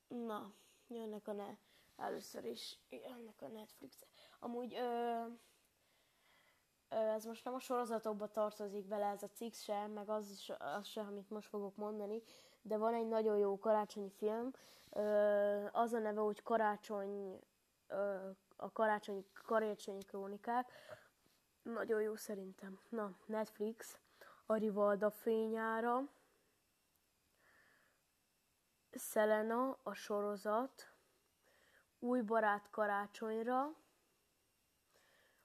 Na 0.26 0.54
jönnek 0.88 1.28
a 1.28 1.32
ne, 1.32 1.56
először 1.96 2.44
is 2.44 2.78
jönnek 2.90 3.42
a 3.42 3.48
Netflix. 3.48 4.04
Amúgy 4.40 4.74
ö, 4.74 5.24
ö, 6.88 6.96
ez 6.96 7.24
most 7.24 7.44
nem 7.44 7.54
a 7.54 7.58
sorozatokba 7.58 8.28
tartozik 8.28 8.86
bele 8.86 9.06
ez 9.06 9.22
a 9.22 9.28
cikk 9.28 9.52
sem, 9.52 9.90
meg 9.90 10.08
az, 10.08 10.30
is, 10.30 10.52
az 10.58 10.86
sem, 10.86 11.06
amit 11.06 11.30
most 11.30 11.48
fogok 11.48 11.76
mondani, 11.76 12.22
de 12.62 12.76
van 12.76 12.94
egy 12.94 13.08
nagyon 13.08 13.38
jó 13.38 13.58
karácsonyi 13.58 14.10
film, 14.10 14.50
ö, 14.90 15.66
az 15.72 15.92
a 15.92 15.98
neve, 15.98 16.20
hogy 16.20 16.42
Karácsony, 16.42 17.40
ö, 17.88 18.30
a 18.56 18.72
karácsonyi 18.72 19.24
karácsonyi 19.44 20.02
krónikák, 20.02 20.72
nagyon 21.62 22.02
jó 22.02 22.16
szerintem. 22.16 22.80
Na, 22.88 23.16
Netflix, 23.26 23.98
a 24.46 24.54
Rivalda 24.54 25.10
fényára, 25.10 26.08
Selena, 28.98 29.78
a 29.82 29.94
sorozat, 29.94 30.94
Új 31.98 32.20
barát 32.20 32.70
karácsonyra, 32.70 33.76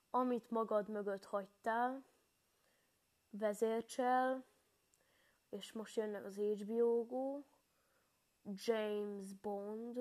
Amit 0.10 0.50
magad 0.50 0.90
mögött 0.90 1.26
hagytál, 1.26 2.06
Vezércsel, 3.30 4.46
és 5.50 5.72
most 5.72 5.96
jönnek 5.96 6.26
az 6.26 6.38
HBO-gó, 6.38 7.46
James 8.44 9.34
Bond, 9.34 9.96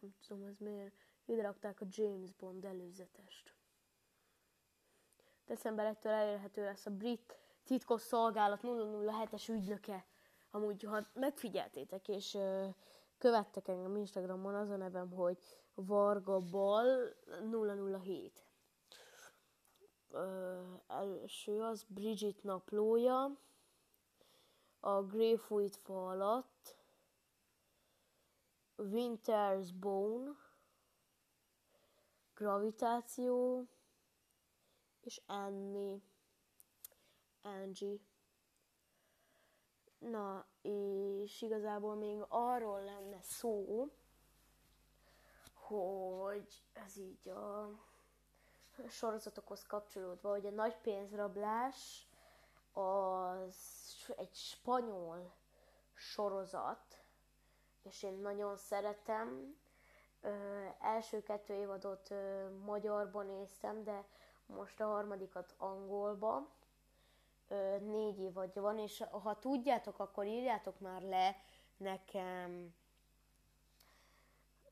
nem 0.00 0.14
tudom 0.26 0.44
ez 0.44 0.58
miért, 0.58 0.94
ide 1.24 1.42
rakták 1.42 1.80
a 1.80 1.86
James 1.88 2.32
Bond 2.32 2.64
előzetest. 2.64 3.54
December 5.44 5.96
1-től 6.00 6.06
elérhető 6.06 6.64
lesz 6.64 6.86
a 6.86 6.90
brit 6.90 7.38
titkos 7.64 8.00
szolgálat 8.00 8.60
007-es 8.62 9.48
ügynöke 9.48 10.06
Amúgy, 10.58 10.84
ha 10.84 11.06
megfigyeltétek, 11.12 12.08
és 12.08 12.34
ö, 12.34 12.66
követtek 13.18 13.68
engem 13.68 13.96
Instagramon, 13.96 14.54
az 14.54 14.70
a 14.70 14.76
nevem, 14.76 15.10
hogy 15.10 15.38
Varga 15.74 16.40
Bal 16.40 17.14
007. 18.02 18.46
Ö, 20.10 20.60
első 20.86 21.62
az 21.62 21.84
Bridget 21.88 22.42
naplója, 22.42 23.38
a 24.80 25.02
Greyfruit 25.02 25.76
fa 25.76 26.08
alatt, 26.08 26.76
Winter's 28.76 29.68
Bone, 29.80 30.30
Gravitáció, 32.34 33.66
és 35.00 35.20
Annie, 35.26 35.98
Angie. 37.42 38.07
Na, 39.98 40.46
és 40.62 41.42
igazából 41.42 41.94
még 41.94 42.24
arról 42.28 42.80
lenne 42.84 43.22
szó, 43.22 43.88
hogy 45.54 46.62
ez 46.72 46.96
így 46.96 47.28
a 47.28 47.70
sorozatokhoz 48.88 49.66
kapcsolódva, 49.66 50.30
hogy 50.30 50.46
a 50.46 50.50
nagy 50.50 50.76
pénzrablás 50.76 52.08
az 52.72 53.56
egy 54.16 54.34
spanyol 54.34 55.32
sorozat, 55.94 57.02
és 57.82 58.02
én 58.02 58.12
nagyon 58.12 58.56
szeretem. 58.56 59.56
Ö, 60.20 60.64
első 60.80 61.22
kettő 61.22 61.54
évadot 61.54 62.10
ö, 62.10 62.48
magyarban 62.64 63.26
néztem, 63.26 63.84
de 63.84 64.04
most 64.46 64.80
a 64.80 64.86
harmadikat 64.86 65.54
angolba 65.58 66.48
négy 67.80 68.20
évadja 68.20 68.62
van, 68.62 68.78
és 68.78 69.04
ha 69.22 69.38
tudjátok, 69.38 69.98
akkor 69.98 70.26
írjátok 70.26 70.80
már 70.80 71.02
le 71.02 71.36
nekem 71.76 72.74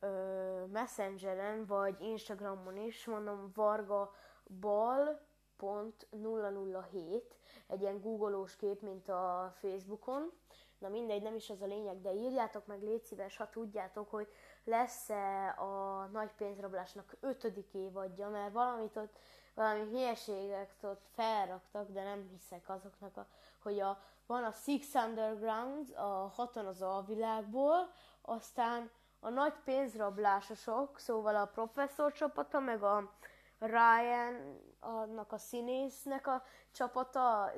ö, 0.00 0.64
Messengeren, 0.66 1.66
vagy 1.66 2.00
Instagramon 2.00 2.76
is, 2.76 3.06
mondom 3.06 3.50
Varga 3.54 4.12
bal.007, 4.60 7.22
egy 7.66 7.80
ilyen 7.80 8.00
googolós 8.00 8.56
kép, 8.56 8.80
mint 8.80 9.08
a 9.08 9.54
Facebookon. 9.58 10.32
Na 10.78 10.88
mindegy, 10.88 11.22
nem 11.22 11.34
is 11.34 11.50
az 11.50 11.62
a 11.62 11.66
lényeg, 11.66 12.00
de 12.00 12.14
írjátok 12.14 12.66
meg, 12.66 12.82
légy 12.82 13.02
szíves, 13.02 13.36
ha 13.36 13.50
tudjátok, 13.50 14.10
hogy 14.10 14.28
lesz-e 14.64 15.48
a 15.48 16.04
nagy 16.12 16.32
pénzrablásnak 16.32 17.16
ötödik 17.20 17.74
évadja, 17.74 18.28
mert 18.28 18.52
valamit 18.52 18.96
ott, 18.96 19.18
valami 19.56 19.90
hülyeséget 19.90 20.82
ott 20.82 21.06
felraktak, 21.14 21.90
de 21.90 22.02
nem 22.02 22.28
hiszek 22.32 22.68
azoknak, 22.68 23.16
a, 23.16 23.26
hogy 23.62 23.80
a, 23.80 24.02
van 24.26 24.44
a 24.44 24.50
Six 24.50 24.94
Underground, 24.94 25.94
a 25.96 26.32
hatan 26.34 26.66
az 26.66 26.82
alvilágból, 26.82 27.90
aztán 28.22 28.90
a 29.20 29.28
nagy 29.28 29.54
pénzrablásosok, 29.64 30.98
szóval 30.98 31.36
a 31.36 31.46
professzor 31.46 32.12
csapata, 32.12 32.60
meg 32.60 32.82
a 32.82 33.12
Ryan, 33.58 34.60
annak 34.80 35.32
a 35.32 35.38
színésznek 35.38 36.26
a 36.26 36.42
csapata, 36.70 37.52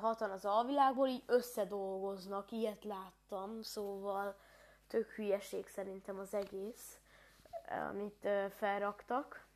hatan 0.00 0.30
az 0.30 0.44
alvilágból, 0.44 1.08
így 1.08 1.22
összedolgoznak, 1.26 2.50
ilyet 2.50 2.84
láttam, 2.84 3.62
szóval 3.62 4.36
tök 4.86 5.10
hülyeség 5.10 5.66
szerintem 5.66 6.18
az 6.18 6.34
egész, 6.34 6.98
amit 7.90 8.28
felraktak. 8.50 9.46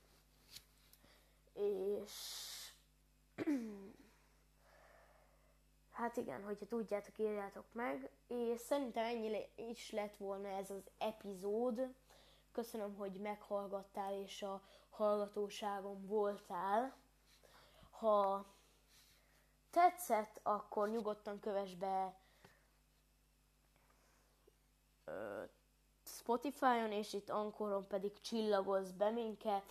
És 1.57 2.13
hát 5.91 6.17
igen, 6.17 6.43
hogyha 6.43 6.67
tudjátok, 6.67 7.19
írjátok 7.19 7.65
meg. 7.73 8.11
És 8.27 8.61
szerintem 8.61 9.05
ennyi 9.05 9.49
is 9.57 9.91
lett 9.91 10.17
volna 10.17 10.49
ez 10.49 10.71
az 10.71 10.91
epizód. 10.99 11.95
Köszönöm, 12.53 12.97
hogy 12.97 13.13
meghallgattál 13.13 14.15
és 14.15 14.43
a 14.43 14.63
hallgatóságom 14.91 16.07
voltál. 16.07 16.97
Ha 17.91 18.47
tetszett, 19.71 20.41
akkor 20.43 20.89
nyugodtan 20.89 21.41
kövess 21.41 21.75
be 21.75 22.17
Spotify-on, 26.05 26.93
és 26.93 27.13
itt 27.13 27.31
Ankoron 27.31 27.87
pedig 27.87 28.21
csillagoz 28.21 28.93
be 28.93 29.11
minket. 29.11 29.63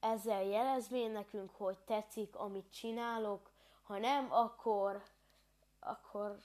Ezzel 0.00 0.42
jelezvén 0.42 1.10
nekünk, 1.10 1.50
hogy 1.56 1.78
tetszik, 1.78 2.36
amit 2.36 2.72
csinálok. 2.72 3.50
Ha 3.82 3.98
nem, 3.98 4.32
akkor, 4.32 5.02
akkor, 5.80 6.36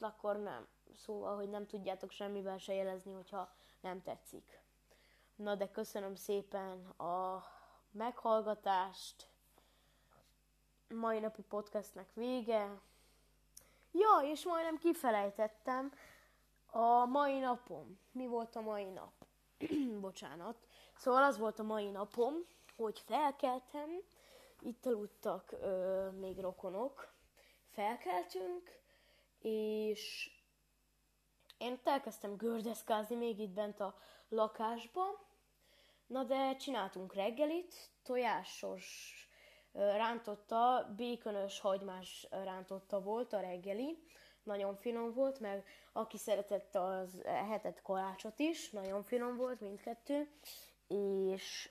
akkor 0.00 0.36
nem. 0.36 0.68
Szóval, 0.96 1.36
hogy 1.36 1.48
nem 1.48 1.66
tudjátok 1.66 2.10
semmiben 2.10 2.58
se 2.58 2.74
jelezni, 2.74 3.12
hogyha 3.12 3.52
nem 3.80 4.02
tetszik. 4.02 4.60
Na 5.36 5.54
de 5.54 5.70
köszönöm 5.70 6.14
szépen 6.14 6.86
a 6.86 7.44
meghallgatást. 7.90 9.28
Mai 10.88 11.18
napi 11.18 11.42
podcastnek 11.42 12.14
vége. 12.14 12.80
Ja, 13.92 14.30
és 14.30 14.44
majdnem 14.44 14.78
kifelejtettem, 14.78 15.92
a 16.66 17.04
mai 17.04 17.38
napom. 17.38 17.98
Mi 18.12 18.26
volt 18.26 18.56
a 18.56 18.60
mai 18.60 18.84
nap? 18.84 19.12
Bocsánat. 20.00 20.56
Szóval 20.96 21.22
az 21.22 21.38
volt 21.38 21.58
a 21.58 21.62
mai 21.62 21.90
napom, 21.90 22.34
hogy 22.82 23.00
felkeltem, 23.00 24.02
itt 24.60 24.86
aludtak 24.86 25.52
ö, 25.52 26.08
még 26.10 26.38
rokonok, 26.38 27.12
felkeltünk, 27.70 28.80
és 29.38 30.30
én 31.58 31.80
elkezdtem 31.84 32.36
gördeszkázni 32.36 33.16
még 33.16 33.38
itt 33.38 33.50
bent 33.52 33.80
a 33.80 33.94
lakásba, 34.28 35.02
na 36.06 36.24
de 36.24 36.56
csináltunk 36.56 37.14
reggelit, 37.14 37.74
tojásos 38.02 39.14
rántotta, 39.72 40.92
békönös, 40.96 41.60
hagymás 41.60 42.26
rántotta 42.30 43.02
volt 43.02 43.32
a 43.32 43.40
reggeli, 43.40 43.98
nagyon 44.42 44.76
finom 44.76 45.12
volt, 45.12 45.40
meg 45.40 45.64
aki 45.92 46.16
szeretett, 46.16 46.74
az 46.74 47.22
hetet 47.24 47.82
kalácsot 47.82 48.38
is, 48.38 48.70
nagyon 48.70 49.02
finom 49.02 49.36
volt 49.36 49.60
mindkettő, 49.60 50.30
és 50.88 51.70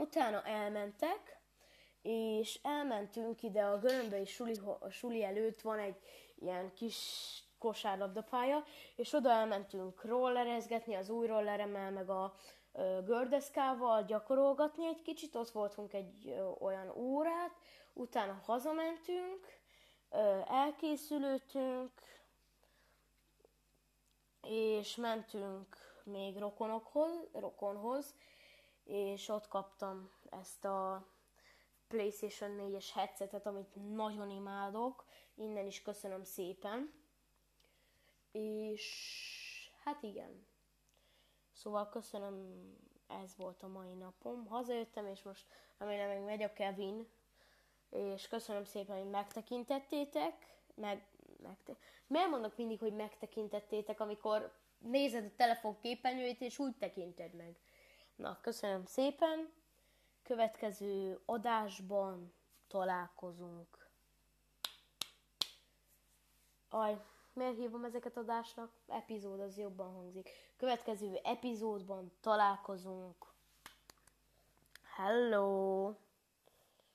utána 0.00 0.42
elmentek, 0.42 1.40
és 2.02 2.58
elmentünk 2.62 3.42
ide 3.42 3.62
a 3.64 3.78
Görömbei 3.78 4.24
suli, 4.24 4.60
a 4.78 4.90
suli 4.90 5.24
előtt 5.24 5.60
van 5.60 5.78
egy 5.78 5.96
ilyen 6.38 6.72
kis 6.74 6.98
kosárlabdapálya, 7.58 8.64
és 8.96 9.12
oda 9.12 9.30
elmentünk 9.30 10.04
rollerezgetni 10.04 10.94
az 10.94 11.10
új 11.10 11.26
rolleremmel, 11.26 11.90
meg 11.90 12.10
a 12.10 12.34
ö, 12.72 12.98
gördeszkával 13.04 14.04
gyakorolgatni 14.04 14.86
egy 14.86 15.02
kicsit, 15.02 15.34
ott 15.34 15.50
voltunk 15.50 15.92
egy 15.92 16.28
ö, 16.28 16.44
olyan 16.60 16.90
órát, 16.96 17.52
utána 17.92 18.40
hazamentünk, 18.44 19.58
elkészülőtünk, 20.46 21.90
és 24.42 24.96
mentünk 24.96 25.76
még 26.04 26.38
rokonokhoz, 26.38 27.28
rokonhoz, 27.32 28.14
és 28.88 29.28
ott 29.28 29.48
kaptam 29.48 30.10
ezt 30.30 30.64
a 30.64 31.06
PlayStation 31.88 32.56
4-es 32.58 32.88
headsetet, 32.94 33.46
amit 33.46 33.94
nagyon 33.94 34.30
imádok. 34.30 35.04
Innen 35.34 35.66
is 35.66 35.82
köszönöm 35.82 36.24
szépen. 36.24 36.92
És 38.32 39.70
hát 39.84 40.02
igen. 40.02 40.46
Szóval 41.52 41.88
köszönöm, 41.88 42.56
ez 43.06 43.36
volt 43.36 43.62
a 43.62 43.68
mai 43.68 43.92
napom. 43.92 44.46
Hazajöttem, 44.46 45.06
és 45.06 45.22
most 45.22 45.46
remélem 45.78 46.08
még 46.08 46.24
megy 46.24 46.42
a 46.42 46.52
Kevin, 46.52 47.08
és 47.90 48.28
köszönöm 48.28 48.64
szépen, 48.64 48.98
hogy 48.98 49.10
megtekintettétek, 49.10 50.56
meg, 50.74 51.06
megte- 51.42 51.78
Miért 52.06 52.28
mondok 52.28 52.56
mindig, 52.56 52.78
hogy 52.78 52.94
megtekintettétek, 52.94 54.00
amikor 54.00 54.58
nézed 54.78 55.24
a 55.24 55.36
telefon 55.36 55.76
képernyőjét, 55.80 56.40
és 56.40 56.58
úgy 56.58 56.76
tekinted 56.76 57.34
meg? 57.34 57.56
Na, 58.18 58.38
köszönöm 58.40 58.84
szépen, 58.84 59.52
következő 60.22 61.20
adásban 61.24 62.32
találkozunk. 62.68 63.88
Aj, 66.68 67.04
miért 67.32 67.56
hívom 67.56 67.84
ezeket 67.84 68.16
adásnak? 68.16 68.72
Epizód 68.86 69.40
az 69.40 69.58
jobban 69.58 69.92
hangzik. 69.92 70.30
Következő 70.56 71.18
epizódban 71.22 72.12
találkozunk. 72.20 73.26
Hello! 74.96 75.94